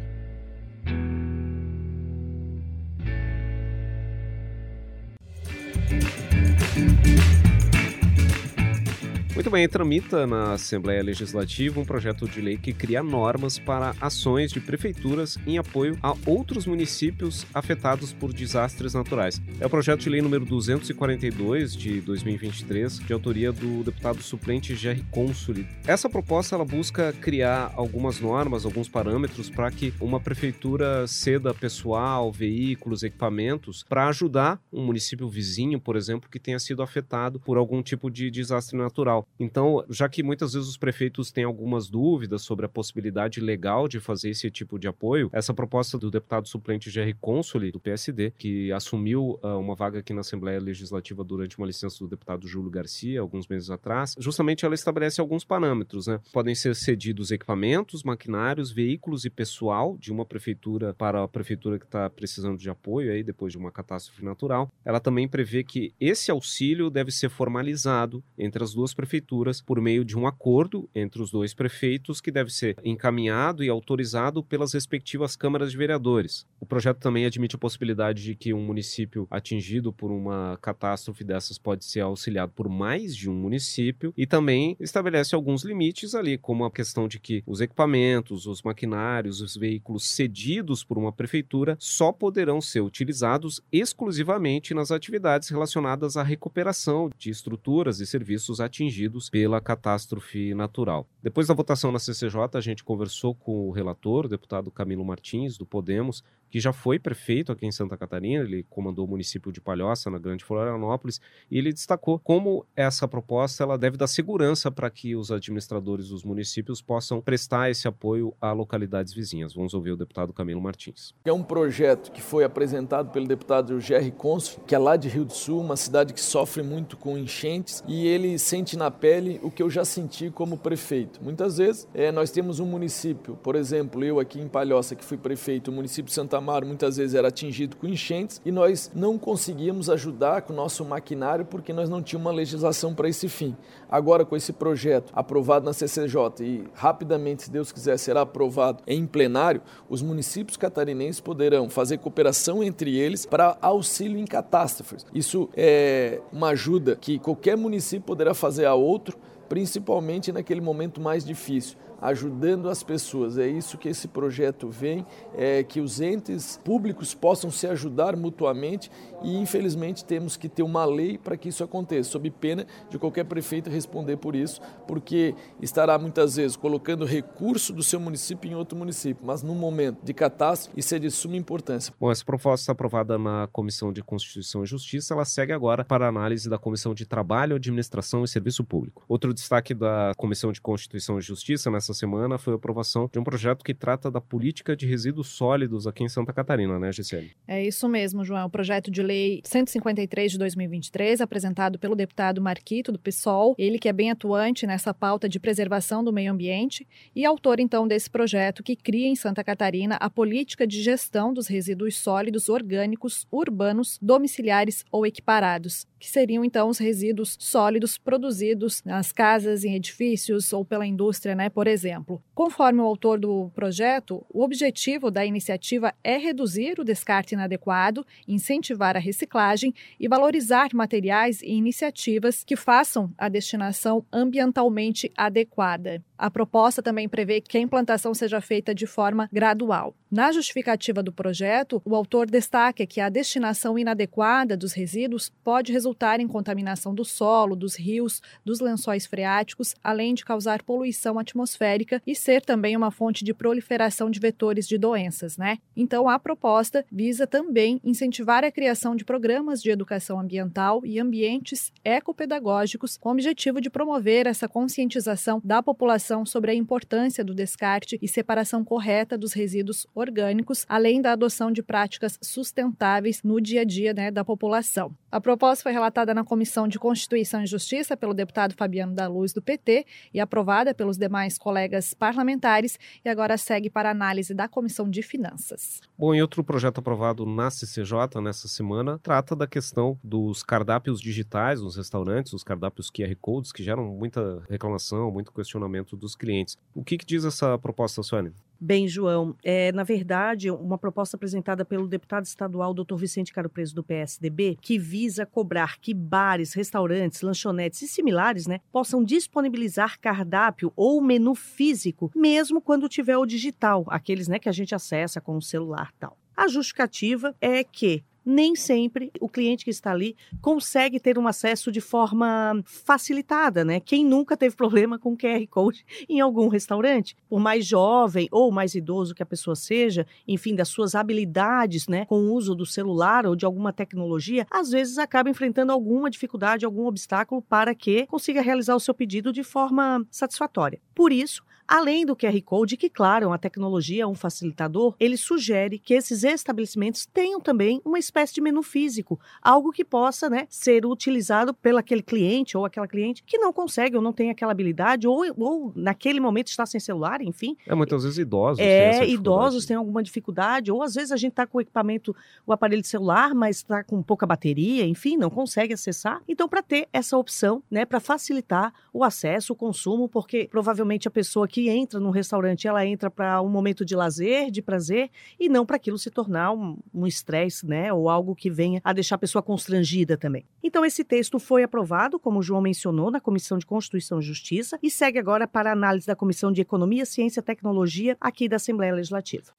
Muito 9.37 9.51
bem, 9.51 9.69
tramita 9.69 10.27
na 10.27 10.55
Assembleia 10.55 11.03
Legislativa 11.03 11.79
um 11.79 11.85
projeto 11.85 12.27
de 12.27 12.41
lei 12.41 12.57
que 12.57 12.73
cria 12.73 13.03
normas 13.03 13.59
para 13.59 13.95
ações 14.01 14.51
de 14.51 14.61
prefeituras 14.61 15.37
em 15.47 15.59
apoio 15.59 15.99
a 16.03 16.15
outros 16.25 16.65
municípios 16.67 17.47
afetados 17.53 18.15
por 18.15 18.33
desastres 18.33 18.95
naturais. 18.95 19.39
É 19.61 19.67
o 19.67 19.69
projeto 19.69 20.01
de 20.01 20.09
lei 20.09 20.23
número 20.23 20.47
242 20.47 21.77
de 21.77 22.01
2023, 22.01 23.01
de 23.01 23.13
autoria 23.13 23.53
do 23.53 23.85
deputado 23.85 24.23
suplente 24.23 24.75
Jerry 24.75 25.05
Consuli. 25.11 25.69
Essa 25.87 26.09
proposta 26.09 26.55
ela 26.55 26.65
busca 26.65 27.13
criar 27.13 27.75
algumas 27.77 28.19
normas, 28.19 28.65
alguns 28.65 28.89
parâmetros 28.89 29.51
para 29.51 29.71
que 29.71 29.93
uma 30.01 30.19
prefeitura 30.19 31.07
ceda 31.07 31.53
pessoal, 31.53 32.33
veículos, 32.33 33.03
equipamentos 33.03 33.85
para 33.87 34.09
ajudar 34.09 34.59
um 34.73 34.83
município 34.83 35.29
vizinho, 35.29 35.79
por 35.79 35.95
exemplo, 35.95 36.31
que 36.31 36.41
tenha 36.41 36.59
sido 36.59 36.83
afetado 36.83 37.39
por 37.39 37.59
algum 37.59 37.83
tipo 37.83 38.11
de 38.11 38.31
desastre 38.31 38.79
natural. 38.79 39.26
Então, 39.39 39.85
já 39.89 40.09
que 40.09 40.23
muitas 40.23 40.55
vezes 40.55 40.69
os 40.69 40.77
prefeitos 40.77 41.31
têm 41.31 41.45
algumas 41.45 41.89
dúvidas 41.89 42.43
sobre 42.43 42.67
a 42.67 42.69
possibilidade 42.69 43.41
legal 43.41 43.87
de 43.87 44.01
fazer 44.01 44.31
esse 44.31 44.51
tipo 44.51 44.79
de 44.79 44.89
apoio, 44.89 45.31
essa 45.33 45.53
proposta 45.53 45.99
do 45.99 46.11
deputado 46.11 46.49
suplente 46.49 46.91
Jerry 46.91 47.15
Consoli, 47.15 47.71
do 47.71 47.81
PSD, 47.81 48.33
que 48.39 48.73
assumiu 48.73 49.39
uh, 49.43 49.59
uma 49.59 49.75
vaga 49.75 49.99
aqui 49.99 50.15
na 50.15 50.21
Assembleia 50.21 50.61
Legislativa 50.61 51.23
durante 51.23 51.59
uma 51.59 51.67
licença 51.67 51.99
do 51.99 52.09
deputado 52.09 52.47
Júlio 52.47 52.71
Garcia, 52.71 53.21
alguns 53.21 53.47
meses 53.47 53.71
atrás, 53.71 54.15
justamente 54.19 54.65
ela 54.65 54.75
estabelece 54.75 55.21
alguns 55.21 55.45
parâmetros, 55.45 56.07
né? 56.07 56.21
Podem 56.33 56.55
ser 56.55 56.75
cedidos 56.75 57.31
equipamentos, 57.31 58.03
maquinários, 58.03 58.71
veículos 58.71 59.25
e 59.25 59.31
pessoal 59.31 59.97
de 59.99 60.13
uma 60.13 60.25
prefeitura 60.25 60.95
para 60.95 61.23
a 61.23 61.29
prefeitura 61.29 61.79
que 61.79 61.85
está 61.85 62.09
precisando 62.09 62.59
de 62.59 62.71
apoio 62.71 63.13
aí 63.13 63.23
depois 63.23 63.53
de 63.53 63.59
uma 63.59 63.71
catástrofe 63.71 64.25
natural. 64.25 64.71
Ela 64.85 65.01
também 65.01 65.29
prevê 65.29 65.63
que 65.63 65.93
esse 66.01 66.31
auxílio 66.31 66.91
deve 66.91 67.11
ser 67.11 67.29
formalizado 67.29 68.23
entre 68.39 68.63
as 68.63 68.73
duas 68.73 68.95
prefeituras 68.95 69.16
prefeituras 69.17 69.61
por 69.61 69.81
meio 69.81 70.05
de 70.05 70.17
um 70.17 70.27
acordo 70.27 70.89
entre 70.95 71.23
os 71.23 71.31
dois 71.31 71.55
prefeitos 71.55 72.21
que 72.21 72.31
deve 72.31 72.51
ser 72.51 72.77
encaminhado 72.85 73.65
e 73.65 73.69
autorizado 73.69 74.43
pelas 74.43 74.75
respectivas 74.75 75.37
câmaras 75.37 75.71
de 75.71 75.77
vereadores. 75.77 76.47
O 76.61 76.67
projeto 76.67 76.99
também 76.99 77.25
admite 77.25 77.57
a 77.57 77.59
possibilidade 77.59 78.23
de 78.23 78.35
que 78.35 78.53
um 78.53 78.63
município 78.63 79.27
atingido 79.31 79.93
por 79.93 80.11
uma 80.11 80.59
catástrofe 80.61 81.25
dessas 81.25 81.59
pode 81.59 81.85
ser 81.85 82.01
auxiliado 82.01 82.53
por 82.55 82.69
mais 82.69 83.17
de 83.17 83.31
um 83.31 83.35
município 83.35 84.13
e 84.17 84.27
também 84.27 84.77
estabelece 84.79 85.35
alguns 85.35 85.65
limites 85.65 86.15
ali, 86.15 86.37
como 86.37 86.65
a 86.65 86.71
questão 86.71 87.09
de 87.09 87.19
que 87.19 87.43
os 87.47 87.61
equipamentos, 87.61 88.47
os 88.47 88.63
maquinários, 88.63 89.41
os 89.41 89.57
veículos 89.57 90.07
cedidos 90.09 90.85
por 90.85 90.99
uma 90.99 91.13
prefeitura 91.13 91.77
só 91.79 92.13
poderão 92.13 92.61
ser 92.61 92.81
utilizados 92.81 93.61
exclusivamente 93.73 94.75
nas 94.75 94.91
atividades 94.91 95.49
relacionadas 95.49 96.17
à 96.17 96.23
recuperação 96.23 97.11
de 97.17 97.31
estruturas 97.31 98.01
e 98.01 98.07
serviços 98.07 98.61
atingidos 98.61 99.06
pela 99.31 99.61
catástrofe 99.61 100.55
natural. 100.55 101.09
Depois 101.23 101.47
da 101.47 101.55
votação 101.55 101.93
na 101.93 101.99
CCJ, 101.99 102.39
a 102.55 102.61
gente 102.61 102.85
conversou 102.85 103.35
com 103.35 103.69
o 103.69 103.71
relator, 103.71 104.27
o 104.27 104.29
deputado 104.29 104.71
Camilo 104.71 105.05
Martins, 105.05 105.57
do 105.57 105.67
Podemos, 105.67 106.23
que 106.51 106.61
já 106.61 106.73
foi 106.73 106.99
prefeito 106.99 107.53
aqui 107.53 107.67
em 107.67 107.73
Santa 107.73 107.97
Catarina, 107.97 108.45
ele 108.45 108.65
comandou 108.69 109.05
o 109.05 109.09
município 109.09 109.53
de 109.53 109.61
Palhoça, 109.61 110.11
na 110.11 110.19
Grande 110.19 110.45
Florianópolis, 110.45 111.21
e 111.51 111.59
ele 111.59 111.73
destacou 111.73 112.19
como 112.19 112.65
essa 112.75 113.07
proposta 113.09 113.65
ela 113.65 113.77
deve 113.77 113.97
dar 113.97 114.07
segurança 114.07 114.71
para 114.71 114.89
que 114.91 115.17
os 115.17 115.31
administradores 115.31 116.09
dos 116.09 116.25
municípios 116.25 116.81
possam 116.81 117.21
prestar 117.21 117.71
esse 117.71 117.89
apoio 117.89 118.35
a 118.41 118.53
localidades 118.53 119.13
vizinhas. 119.13 119.55
Vamos 119.55 119.75
ouvir 119.75 119.93
o 119.93 119.97
deputado 119.97 120.33
Camilo 120.33 120.61
Martins. 120.61 121.15
É 121.25 121.33
um 121.33 121.43
projeto 121.43 122.13
que 122.13 122.21
foi 122.21 122.45
apresentado 122.45 123.11
pelo 123.11 123.27
deputado 123.27 123.81
Jerry 123.81 124.11
Consul, 124.11 124.63
que 124.67 124.75
é 124.75 124.79
lá 124.79 124.97
de 124.97 125.09
Rio 125.09 125.25
do 125.25 125.33
Sul, 125.33 125.61
uma 125.61 125.77
cidade 125.77 126.13
que 126.13 126.21
sofre 126.21 126.63
muito 126.63 126.97
com 126.97 127.19
enchentes, 127.19 127.83
e 127.87 128.07
ele 128.07 128.39
sente 128.39 128.77
na 128.77 128.91
pele 128.91 129.41
o 129.43 129.51
que 129.51 129.63
eu 129.63 129.71
já 129.71 129.85
senti 129.85 130.31
como 130.31 130.57
prefeito. 130.57 131.23
Muitas 131.23 131.59
vezes 131.59 131.89
é, 131.95 132.13
nós 132.13 132.31
temos 132.31 132.61
um 132.61 132.67
município, 132.67 133.37
por 133.37 133.57
exemplo, 133.57 134.05
eu 134.05 134.21
aqui 134.21 134.41
em 134.41 134.49
Palhoça, 134.49 134.95
que 134.95 135.05
fui 135.05 135.17
prefeito, 135.17 135.71
o 135.71 135.75
município 135.75 136.05
de 136.05 136.15
Santa 136.15 136.36
Amaro 136.37 136.67
muitas 136.67 136.97
vezes 136.97 137.15
era 137.15 137.29
atingido 137.29 137.77
com 137.77 137.87
enchentes 137.87 138.41
e 138.45 138.53
nós 138.53 138.91
não 138.95 139.19
conseguíamos 139.19 139.91
ajudar 139.91 140.43
com 140.43 140.53
o 140.53 140.57
nosso 140.57 140.85
maquinário 140.85 141.45
porque 141.45 141.73
nós 141.73 141.89
não 141.89 142.03
tínhamos 142.03 142.27
uma 142.27 142.37
legislação 142.37 142.95
para 142.95 143.09
esse 143.09 143.29
fim. 143.29 143.57
Agora, 143.89 144.25
com 144.25 144.37
esse 144.37 144.53
projeto 144.53 145.13
aprovado 145.15 145.65
na 145.65 145.73
CCJ 145.73 146.41
e 146.41 146.65
rapidamente, 146.75 147.45
se 147.45 147.51
Deus 147.51 147.71
quiser, 147.71 147.97
será 147.99 148.23
aprovado 148.23 148.83
em 148.87 149.07
plenário, 149.07 149.63
os 149.89 150.03
municípios 150.03 150.57
catarinenses 150.57 151.21
poderão 151.21 151.69
fazer 151.69 151.99
cooperação 151.99 152.63
entre 152.63 152.97
eles 152.97 153.27
para 153.27 153.57
auxílio 153.61 154.19
em 154.19 154.25
catástrofes. 154.25 155.07
Isso 155.15 155.49
é 155.57 156.21
uma 156.33 156.49
ajuda 156.49 156.97
que 156.97 157.19
qualquer 157.19 157.57
município 157.57 158.07
poderá 158.07 158.35
fazer 158.35 158.67
a 158.67 158.75
outro 158.75 159.19
principalmente 159.49 160.33
naquele 160.33 160.61
momento 160.61 161.01
mais 161.01 161.25
difícil 161.25 161.77
ajudando 162.01 162.69
as 162.69 162.83
pessoas. 162.83 163.39
É 163.39 163.49
isso 163.49 163.79
que 163.79 163.89
esse 163.89 164.09
projeto 164.09 164.69
vem, 164.69 165.07
é 165.35 165.63
que 165.63 165.81
os 165.81 166.01
entes 166.01 166.61
públicos 166.65 167.15
possam 167.15 167.51
se 167.51 167.67
ajudar 167.67 168.17
mutuamente 168.17 168.91
e 169.23 169.37
infelizmente 169.37 170.05
temos 170.05 170.37
que 170.37 170.49
ter 170.49 170.63
uma 170.63 170.85
lei 170.85 171.19
para 171.19 171.37
que 171.37 171.49
isso 171.49 171.65
aconteça, 171.65 172.11
sob 172.11 172.31
pena 172.31 172.67
de 172.91 172.99
qualquer 172.99 173.25
prefeito 173.25 173.71
responder 173.71 174.17
por 174.17 174.35
isso, 174.35 174.61
porque 174.87 175.35
estará 175.61 175.99
muitas 175.99 176.37
vezes 176.37 176.57
colocando 176.57 177.05
recurso 177.05 177.73
do 177.73 177.83
seu 177.83 177.99
município 177.99 178.51
em 178.51 178.55
outro 178.55 178.77
município, 178.77 179.25
mas 179.27 179.43
no 179.43 179.55
momento 179.55 180.05
de 180.05 180.13
catástrofe 180.13 180.79
isso 180.79 180.95
é 180.95 180.99
de 180.99 181.11
suma 181.11 181.37
importância. 181.37 181.93
Bom, 181.99 182.11
essa 182.11 182.25
proposta 182.25 182.73
aprovada 182.73 183.19
na 183.19 183.49
Comissão 183.53 183.93
de 183.93 184.03
Constituição 184.03 184.63
e 184.63 184.67
Justiça, 184.67 185.15
ela 185.15 185.25
segue 185.25 185.53
agora 185.53 185.85
para 185.85 186.07
análise 186.07 186.49
da 186.49 186.59
Comissão 186.59 186.95
de 186.95 187.07
Trabalho, 187.07 187.57
Administração 187.57 188.25
e 188.25 188.29
Serviço 188.29 188.65
Público. 188.65 189.05
Outro 189.09 189.33
destaque 189.33 189.75
da 189.75 190.13
Comissão 190.17 190.53
de 190.53 190.61
Constituição 190.61 191.19
e 191.19 191.23
Justiça 191.23 191.71
nessa 191.71 191.86
semana 191.95 192.39
foi 192.39 192.53
a 192.53 192.57
aprovação 192.57 193.09
de 193.13 193.19
um 193.19 193.25
projeto 193.25 193.65
que 193.65 193.75
trata 193.75 194.11
da 194.11 194.21
política 194.21 194.77
de 194.77 194.87
resíduos 194.87 195.29
sólidos 195.29 195.87
aqui 195.87 196.05
em 196.05 196.09
Santa 196.09 196.33
Catarina, 196.33 196.79
né, 196.79 196.93
Gisele? 196.93 197.33
É 197.47 197.65
isso 197.65 197.89
mesmo, 197.89 198.25
João. 198.25 198.47
O 198.47 198.51
projeto 198.51 198.91
de 198.91 199.03
lei 199.03 199.41
153 199.45 200.33
de 200.33 200.39
2023, 200.39 201.21
apresentado 201.21 201.79
pelo 201.79 201.95
deputado 201.95 202.41
Marquito, 202.41 202.93
do 202.93 202.99
PSOL, 202.99 203.55
ele 203.59 203.79
que 203.79 203.89
é 203.89 203.93
bem 203.93 204.11
atuante 204.11 204.67
nessa 204.67 204.93
pauta 204.93 205.29
de 205.29 205.39
preservação 205.39 206.03
do 206.03 206.13
meio 206.13 206.33
ambiente 206.33 206.87
e 207.15 207.25
autor, 207.25 207.61
então, 207.61 207.87
desse 207.87 208.11
projeto 208.11 208.63
que 208.63 208.77
cria 208.77 209.07
em 209.07 209.17
Santa 209.17 209.43
Catarina 209.43 209.97
a 209.97 210.09
política 210.11 210.67
de 210.67 210.83
gestão 210.83 211.33
dos 211.33 211.47
resíduos 211.47 211.97
sólidos 211.97 212.49
orgânicos 212.49 213.27
urbanos, 213.31 213.99
domiciliares 214.01 214.85
ou 214.91 215.07
equiparados, 215.07 215.87
que 215.99 216.09
seriam, 216.09 216.45
então, 216.45 216.69
os 216.69 216.79
resíduos 216.79 217.37
sólidos 217.39 217.99
produzidos 217.99 218.83
nas 218.85 219.13
casas, 219.13 219.65
em 219.65 219.75
edifícios 219.75 220.53
ou 220.53 220.65
pela 220.65 220.87
indústria, 220.87 221.35
né, 221.35 221.49
por 221.49 221.67
exemplo. 221.77 222.23
Conforme 222.35 222.81
o 222.81 222.85
autor 222.85 223.21
do 223.21 223.51
projeto, 223.55 224.25
o 224.29 224.43
objetivo 224.43 225.11
da 225.11 225.25
iniciativa 225.25 225.95
é 226.03 226.17
reduzir 226.17 226.81
o 226.81 226.85
descarte 226.85 227.35
inadequado, 227.35 228.05
incentivar 228.27 228.97
a 228.97 229.01
reciclagem 229.01 229.73
e 230.01 230.09
valorizar 230.09 230.71
materiais 230.75 231.43
e 231.43 231.53
iniciativas 231.53 232.43
que 232.43 232.57
façam 232.57 233.13
a 233.17 233.29
destinação 233.29 234.05
ambientalmente 234.13 235.13
adequada. 235.17 236.03
A 236.19 236.31
proposta 236.31 236.83
também 236.83 237.09
prevê 237.09 237.41
que 237.41 237.59
a 237.59 237.61
implantação 237.61 238.15
seja 238.15 238.41
feita 238.41 238.75
de 238.75 238.87
forma 238.87 239.29
gradual. 239.33 239.95
Na 240.11 240.31
justificativa 240.31 241.03
do 241.03 241.13
projeto, 241.13 241.83
o 241.85 241.95
autor 241.95 242.31
destaca 242.31 242.87
que 242.87 243.01
a 243.01 243.09
destinação 243.09 243.77
inadequada 243.77 244.57
dos 244.57 244.73
resíduos 244.73 245.33
pode 245.43 245.73
resultar 245.73 246.21
em 246.21 246.29
contaminação 246.29 246.95
do 246.95 247.05
solo, 247.05 247.57
dos 247.57 247.75
rios, 247.75 248.23
dos 248.45 248.61
lençóis 248.61 249.05
freáticos, 249.05 249.75
além 249.83 250.15
de 250.15 250.25
causar 250.25 250.63
poluição 250.63 251.19
atmosférica 251.19 252.01
e 252.07 252.15
ser 252.15 252.41
também 252.41 252.77
uma 252.77 252.93
fonte 252.93 253.25
de 253.25 253.35
proliferação 253.35 254.09
de 254.09 254.21
vetores 254.21 254.69
de 254.69 254.79
doenças, 254.79 255.37
né? 255.37 255.59
Então, 255.77 256.09
a 256.09 256.19
proposta 256.21 256.85
visa 256.91 257.27
também 257.27 257.81
incentivar 257.85 258.45
a 258.45 258.53
criação 258.53 258.95
de 258.95 259.05
programas 259.05 259.61
de 259.61 259.71
educação 259.71 260.21
ambiental 260.21 260.87
e 260.87 261.01
ambientes 261.01 261.73
ecopedagógicos 261.85 262.97
com 262.97 263.09
o 263.09 263.13
objetivo 263.13 263.61
de 263.61 263.69
promover 263.69 264.27
essa 264.27 264.49
conscientização 264.49 265.43
da 265.45 265.61
população 265.61 266.06
sobre 266.25 266.51
a 266.51 266.55
importância 266.55 267.25
do 267.25 267.35
descarte 267.35 267.99
e 268.01 268.07
separação 268.07 268.65
correta 268.65 269.19
dos 269.19 269.33
resíduos 269.33 269.87
orgânicos, 269.95 270.65
além 270.69 271.01
da 271.01 271.13
adoção 271.13 271.51
de 271.51 271.63
práticas 271.63 272.19
sustentáveis 272.23 273.23
no 273.23 273.41
dia 273.41 273.63
a 273.63 273.65
dia 273.65 273.93
né, 273.93 274.11
da 274.11 274.25
população. 274.25 274.95
A 275.11 275.21
proposta 275.21 275.63
foi 275.63 275.73
relatada 275.73 276.13
na 276.13 276.23
Comissão 276.23 276.69
de 276.69 276.79
Constituição 276.79 277.43
e 277.43 277.47
Justiça 277.47 277.97
pelo 277.97 278.13
deputado 278.13 278.55
Fabiano 278.55 278.95
da 278.95 279.09
Luz, 279.09 279.33
do 279.33 279.41
PT, 279.41 279.87
e 280.13 280.21
aprovada 280.21 280.75
pelos 280.75 280.99
demais 280.99 281.39
colegas 281.39 281.95
parlamentares, 281.95 282.79
e 283.05 283.09
agora 283.09 283.39
segue 283.39 283.71
para 283.71 283.91
análise 283.91 284.35
da 284.35 284.47
Comissão 284.47 284.89
de 284.89 285.03
Finanças. 285.03 285.81
Bom, 285.99 286.15
e 286.15 286.21
outro 286.21 286.45
projeto 286.45 286.79
aprovado 286.79 287.25
na 287.25 287.51
CCJ 287.51 288.21
nessa 288.23 288.47
semana 288.47 288.99
trata 289.03 289.35
da 289.35 289.47
questão 289.47 289.99
dos 290.05 290.43
cardápios 290.43 291.01
digitais 291.01 291.63
nos 291.63 291.77
restaurantes, 291.77 292.35
os 292.35 292.45
cardápios 292.45 292.91
QR 292.91 293.17
Codes, 293.19 293.53
que 293.53 293.63
geram 293.63 293.87
muita 293.87 294.43
reclamação, 294.51 295.11
muito 295.11 295.33
questionamento 295.33 295.96
dos 295.97 296.15
clientes. 296.15 296.57
O 296.75 296.85
que, 296.85 296.99
que 296.99 297.07
diz 297.07 297.25
essa 297.25 297.59
proposta, 297.59 298.03
Sônia? 298.03 298.33
Bem, 298.59 298.89
João, 298.89 299.37
é, 299.45 299.71
na 299.73 299.85
verdade, 299.85 300.51
uma 300.51 300.79
proposta 300.79 301.17
apresentada 301.17 301.63
pelo 301.63 301.87
deputado 301.87 302.25
estadual 302.25 302.73
Dr. 302.73 302.97
Vicente 302.97 303.33
Caro 303.33 303.51
Preso 303.51 303.75
do 303.75 303.85
PSDB, 303.85 304.57
que 304.63 304.79
visa 304.79 305.27
cobrar 305.27 305.79
que 305.79 305.93
bares, 305.93 306.55
restaurantes, 306.55 307.21
lanchonetes 307.21 307.83
e 307.83 307.89
similares 307.89 308.47
né, 308.47 308.61
possam 308.73 309.05
disponibilizar 309.05 310.01
cardápio 310.01 310.73
ou 310.75 311.03
menu 311.03 311.35
físico, 311.35 312.11
mesmo 312.17 312.63
quando 312.63 312.89
tiver 312.89 313.19
o 313.19 313.27
digital, 313.27 313.85
aqueles 313.89 314.27
né, 314.27 314.39
que 314.39 314.49
a 314.49 314.53
gente 314.53 314.75
acessa 314.75 315.21
com 315.21 315.37
o 315.37 315.43
celular 315.43 315.93
tal. 315.99 316.17
A 316.35 316.49
justificativa 316.49 317.35
é 317.41 317.63
que 317.63 318.03
nem 318.27 318.57
sempre 318.57 319.13
o 319.21 319.29
cliente 319.29 319.65
que 319.65 319.71
está 319.71 319.93
ali 319.93 320.17
consegue 320.43 320.99
ter 320.99 321.17
um 321.17 321.29
acesso 321.29 321.71
de 321.71 321.81
forma 321.81 322.61
facilitada, 322.65 323.65
né? 323.65 323.79
Quem 323.79 324.05
nunca 324.05 324.37
teve 324.37 324.57
problema 324.57 324.99
com 324.99 325.17
QR 325.17 325.47
Code 325.49 325.87
em 326.09 326.21
algum 326.21 326.49
restaurante? 326.49 327.17
Por 327.29 327.39
mais 327.39 327.65
jovem 327.65 328.27
ou 328.33 328.51
mais 328.51 328.75
idoso 328.75 329.15
que 329.15 329.23
a 329.23 329.27
pessoa 329.27 329.55
seja, 329.55 330.05
enfim, 330.27 330.57
das 330.57 330.69
suas 330.69 330.97
habilidades, 330.97 331.87
né, 331.87 332.05
com 332.07 332.19
o 332.19 332.35
uso 332.35 332.55
do 332.55 332.67
celular 332.67 333.27
ou 333.27 333.37
de 333.37 333.47
alguma 333.47 333.73
tecnologia, 333.73 334.47
às 334.51 334.71
vezes 334.71 334.99
acaba 334.99 335.31
enfrentando 335.31 335.71
alguma 335.71 336.11
dificuldade, 336.11 336.65
algum 336.65 336.87
obstáculo 336.87 337.41
para 337.43 337.75
que 337.75 338.07
consiga 338.07 338.41
realizar 338.41 338.75
o 338.75 338.81
seu 338.81 338.95
pedido 338.95 339.33
de 339.33 339.45
forma 339.45 340.05
satisfatória. 340.11 340.81
Por 340.95 341.13
isso, 341.13 341.45
Além 341.69 342.07
do 342.07 342.15
QR 342.15 342.41
Code, 342.43 342.77
que, 342.77 342.89
claro, 342.89 343.33
a 343.33 343.39
tecnologia 343.39 344.05
é 344.05 344.07
um 344.07 344.15
facilitador, 344.15 344.95
ele 345.01 345.17
sugere 345.17 345.79
que 345.79 345.95
esses 345.95 346.23
estabelecimentos 346.23 347.07
tenham 347.07 347.41
também 347.41 347.81
uma 347.85 347.99
espécie 347.99 348.35
de 348.35 348.41
menu 348.41 348.63
físico, 348.63 349.19
algo 349.43 349.73
que 349.73 349.85
possa 349.85 350.31
né, 350.31 350.47
ser 350.49 350.87
utilizado 350.87 351.53
pelo 351.53 351.79
aquele 351.79 352.03
cliente 352.03 352.57
ou 352.57 352.65
aquela 352.65 352.87
cliente 352.87 353.23
que 353.25 353.39
não 353.39 353.53
consegue 353.53 353.97
ou 353.97 354.03
não 354.03 354.13
tem 354.13 354.31
aquela 354.31 354.53
habilidade, 354.53 355.09
ou, 355.09 355.25
ou 355.37 355.73
naquele 355.75 356.21
momento 356.21 356.49
está 356.49 356.65
sem 356.65 356.79
celular, 356.79 357.21
enfim. 357.21 357.57
É 357.67 357.75
muitas 357.75 358.05
vezes 358.05 358.19
idosos. 358.19 358.61
É, 358.61 359.01
têm 359.01 359.15
idosos 359.15 359.67
têm 359.67 359.77
alguma 359.77 360.03
dificuldade, 360.03 360.71
ou 360.71 360.83
às 360.83 360.95
vezes 360.95 361.11
a 361.11 361.17
gente 361.17 361.33
está 361.33 361.47
com 361.47 361.59
o 361.59 361.61
equipamento, 361.61 362.15
o 362.47 362.53
aparelho 362.53 362.83
de 362.83 362.89
celular, 362.89 363.35
mas 363.35 363.57
está 363.57 363.83
com 363.83 364.03
pouca 364.03 364.25
bateria, 364.27 364.87
enfim, 364.87 365.17
não 365.17 365.31
consegue 365.31 365.75
acessar. 365.75 366.23
Então, 366.29 366.49
para 366.49 366.63
ter 366.63 366.89
essa 366.93 367.17
opção, 367.17 367.63
né, 367.71 367.85
para 367.85 367.99
facilitar 367.99 368.73
o 368.93 369.03
acesso, 369.03 369.53
o 369.53 369.57
consumo, 369.57 370.09
porque 370.09 370.49
provavelmente 370.51 371.09
a 371.09 371.11
pessoa 371.11 371.49
que 371.49 371.56
entra 371.69 371.99
num 371.99 372.11
restaurante, 372.11 372.69
ela 372.69 372.85
entra 372.87 373.11
para 373.11 373.41
um 373.43 373.49
momento 373.49 373.85
de 373.85 373.97
lazer, 373.97 374.51
de 374.51 374.63
prazer, 374.63 375.11
e 375.39 375.49
não 375.49 375.65
para 375.65 375.77
aquilo 375.77 375.99
se 375.99 376.11
tornar 376.11 376.53
um 376.53 377.07
estresse, 377.07 377.67
né, 377.67 377.93
ou 377.93 378.09
algo 378.09 378.35
que 378.35 378.51
venha 378.51 378.81
a 378.85 378.93
deixar 378.93 379.17
a 379.17 379.19
pessoa 379.19 379.43
constrangida 379.43 380.17
também. 380.17 380.45
Então, 380.63 380.85
esse 380.85 381.05
texto 381.05 381.39
foi 381.39 381.63
aprovado, 381.63 382.19
como 382.19 382.39
o 382.39 382.43
João 382.43 382.61
mencionou, 382.61 383.11
na 383.11 383.21
Comissão 383.21 383.59
de 383.59 383.67
Constituição 383.67 384.19
e 384.19 384.23
Justiça, 384.23 384.79
e 384.83 384.91
segue 384.91 385.19
agora 385.19 385.47
para 385.47 385.73
análise 385.73 386.07
da 386.07 386.17
Comissão 386.17 386.53
de 386.53 386.61
Economia, 386.61 387.07
Ciência 387.07 387.41
e 387.41 387.43
Tecnologia 387.43 388.17
aqui 388.21 388.49
da 388.49 388.57
Assembleia 388.57 388.95
Legislativa. 388.95 389.53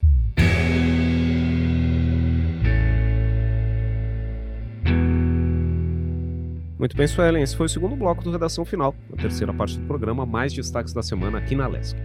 Muito 6.78 6.96
bem, 6.96 7.08
Suelen, 7.08 7.42
esse 7.42 7.56
foi 7.56 7.66
o 7.66 7.68
segundo 7.68 7.96
bloco 7.96 8.22
do 8.22 8.30
Redação 8.30 8.64
Final, 8.64 8.94
a 9.12 9.16
terceira 9.16 9.52
parte 9.52 9.76
do 9.76 9.86
programa, 9.86 10.24
mais 10.24 10.52
destaques 10.52 10.92
da 10.92 11.02
semana 11.02 11.38
aqui 11.38 11.56
na 11.56 11.66
LESC. 11.66 11.96